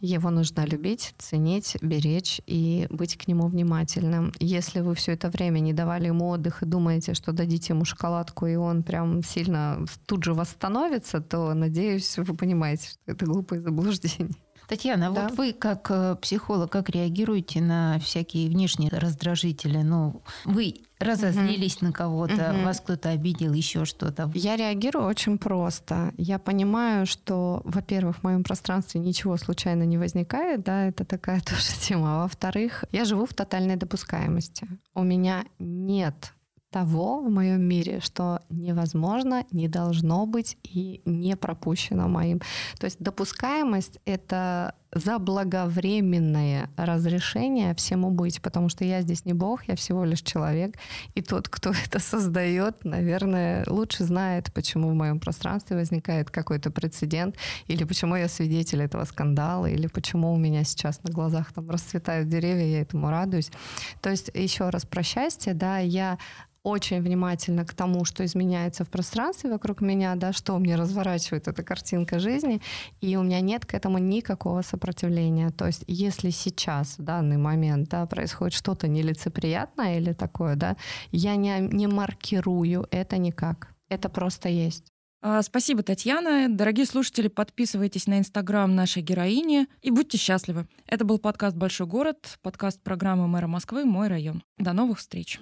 Его 0.00 0.30
нужно 0.30 0.64
любить, 0.66 1.14
ценить, 1.18 1.76
беречь 1.80 2.40
и 2.46 2.86
быть 2.90 3.16
к 3.16 3.28
нему 3.28 3.48
внимательным. 3.48 4.32
Если 4.38 4.80
вы 4.80 4.94
все 4.94 5.12
это 5.12 5.30
время 5.30 5.60
не 5.60 5.72
давали 5.72 6.06
ему 6.06 6.28
отдых 6.28 6.62
и 6.62 6.66
думаете, 6.66 7.14
что 7.14 7.32
дадите 7.32 7.72
ему 7.72 7.84
шоколадку, 7.84 8.46
и 8.46 8.56
он 8.56 8.82
прям 8.82 9.22
сильно 9.22 9.84
тут 10.06 10.24
же 10.24 10.34
восстановится, 10.34 11.20
то, 11.20 11.54
надеюсь, 11.54 12.18
вы 12.18 12.36
понимаете, 12.36 12.90
что 12.90 13.00
это 13.06 13.26
глупое 13.26 13.60
заблуждение. 13.60 14.36
Татьяна, 14.68 15.10
да? 15.10 15.28
вот 15.28 15.38
вы 15.38 15.52
как 15.52 15.90
э, 15.90 16.16
психолог, 16.20 16.70
как 16.70 16.90
реагируете 16.90 17.60
на 17.60 17.98
всякие 18.00 18.48
внешние 18.48 18.90
раздражители? 18.90 19.78
Ну, 19.78 20.22
вы 20.44 20.80
разозлились 20.98 21.76
угу. 21.76 21.86
на 21.86 21.92
кого-то, 21.92 22.52
угу. 22.54 22.64
вас 22.64 22.80
кто-то 22.80 23.10
обидел, 23.10 23.52
еще 23.52 23.84
что-то. 23.84 24.30
Я 24.34 24.56
реагирую 24.56 25.06
очень 25.06 25.38
просто. 25.38 26.12
Я 26.16 26.38
понимаю, 26.38 27.06
что, 27.06 27.62
во-первых, 27.64 28.18
в 28.18 28.22
моем 28.24 28.42
пространстве 28.42 29.00
ничего 29.00 29.36
случайно 29.36 29.84
не 29.84 29.98
возникает, 29.98 30.64
да, 30.64 30.86
это 30.86 31.04
такая 31.04 31.40
тоже 31.46 31.72
тема. 31.80 32.16
А 32.16 32.22
во-вторых, 32.22 32.84
я 32.92 33.04
живу 33.04 33.26
в 33.26 33.34
тотальной 33.34 33.76
допускаемости. 33.76 34.66
У 34.94 35.02
меня 35.02 35.44
нет 35.58 36.32
того 36.76 37.20
в 37.20 37.30
моем 37.30 37.62
мире, 37.62 38.00
что 38.00 38.40
невозможно, 38.50 39.44
не 39.50 39.66
должно 39.68 40.26
быть 40.26 40.58
и 40.62 41.00
не 41.06 41.34
пропущено 41.34 42.06
моим. 42.06 42.40
То 42.78 42.84
есть 42.84 42.98
допускаемость— 43.00 43.98
это 44.04 44.74
заблаговременное 44.98 46.70
разрешение 46.76 47.74
всему 47.74 48.10
быть, 48.10 48.40
потому 48.40 48.68
что 48.68 48.84
я 48.84 49.02
здесь 49.02 49.24
не 49.24 49.32
Бог, 49.32 49.68
я 49.68 49.76
всего 49.76 50.04
лишь 50.04 50.22
человек, 50.22 50.76
и 51.14 51.22
тот, 51.22 51.48
кто 51.48 51.72
это 51.84 51.98
создает, 51.98 52.84
наверное, 52.84 53.64
лучше 53.68 54.04
знает, 54.04 54.52
почему 54.52 54.90
в 54.90 54.94
моем 54.94 55.20
пространстве 55.20 55.76
возникает 55.76 56.30
какой-то 56.30 56.70
прецедент, 56.70 57.36
или 57.66 57.84
почему 57.84 58.16
я 58.16 58.28
свидетель 58.28 58.82
этого 58.82 59.04
скандала, 59.04 59.66
или 59.66 59.86
почему 59.86 60.32
у 60.32 60.36
меня 60.36 60.64
сейчас 60.64 61.02
на 61.02 61.12
глазах 61.12 61.52
там 61.52 61.70
расцветают 61.70 62.28
деревья, 62.28 62.66
я 62.66 62.80
этому 62.82 63.10
радуюсь. 63.10 63.50
То 64.00 64.10
есть 64.10 64.30
еще 64.34 64.70
раз 64.70 64.84
про 64.84 65.02
счастье, 65.02 65.54
да, 65.54 65.78
я 65.78 66.18
очень 66.66 67.00
внимательно 67.00 67.64
к 67.64 67.74
тому, 67.74 68.04
что 68.04 68.24
изменяется 68.24 68.84
в 68.84 68.88
пространстве 68.88 69.50
вокруг 69.50 69.80
меня, 69.80 70.16
да, 70.16 70.32
что 70.32 70.58
мне 70.58 70.74
разворачивает 70.74 71.46
эта 71.46 71.62
картинка 71.62 72.18
жизни, 72.18 72.60
и 73.00 73.16
у 73.16 73.22
меня 73.22 73.40
нет 73.40 73.64
к 73.64 73.74
этому 73.74 73.98
никакого 73.98 74.62
сопротивления. 74.62 74.85
То 75.50 75.66
есть 75.66 75.84
если 75.86 76.30
сейчас, 76.30 76.98
в 76.98 77.02
данный 77.02 77.36
момент, 77.36 77.88
да, 77.88 78.06
происходит 78.06 78.54
что-то 78.54 78.88
нелицеприятное 78.88 79.98
или 79.98 80.12
такое, 80.12 80.56
да, 80.56 80.76
я 81.12 81.36
не, 81.36 81.60
не 81.60 81.86
маркирую 81.86 82.86
это 82.90 83.18
никак. 83.18 83.74
Это 83.88 84.08
просто 84.08 84.48
есть. 84.48 84.84
А, 85.22 85.42
спасибо, 85.42 85.82
Татьяна. 85.82 86.48
Дорогие 86.48 86.86
слушатели, 86.86 87.28
подписывайтесь 87.28 88.06
на 88.06 88.18
инстаграм 88.18 88.72
нашей 88.74 89.02
героини 89.02 89.66
и 89.82 89.90
будьте 89.90 90.18
счастливы. 90.18 90.68
Это 90.86 91.04
был 91.04 91.18
подкаст 91.18 91.56
«Большой 91.56 91.86
город», 91.86 92.38
подкаст 92.42 92.82
программы 92.82 93.26
мэра 93.26 93.46
Москвы 93.46 93.84
«Мой 93.84 94.08
район». 94.08 94.42
До 94.58 94.72
новых 94.72 94.98
встреч. 94.98 95.40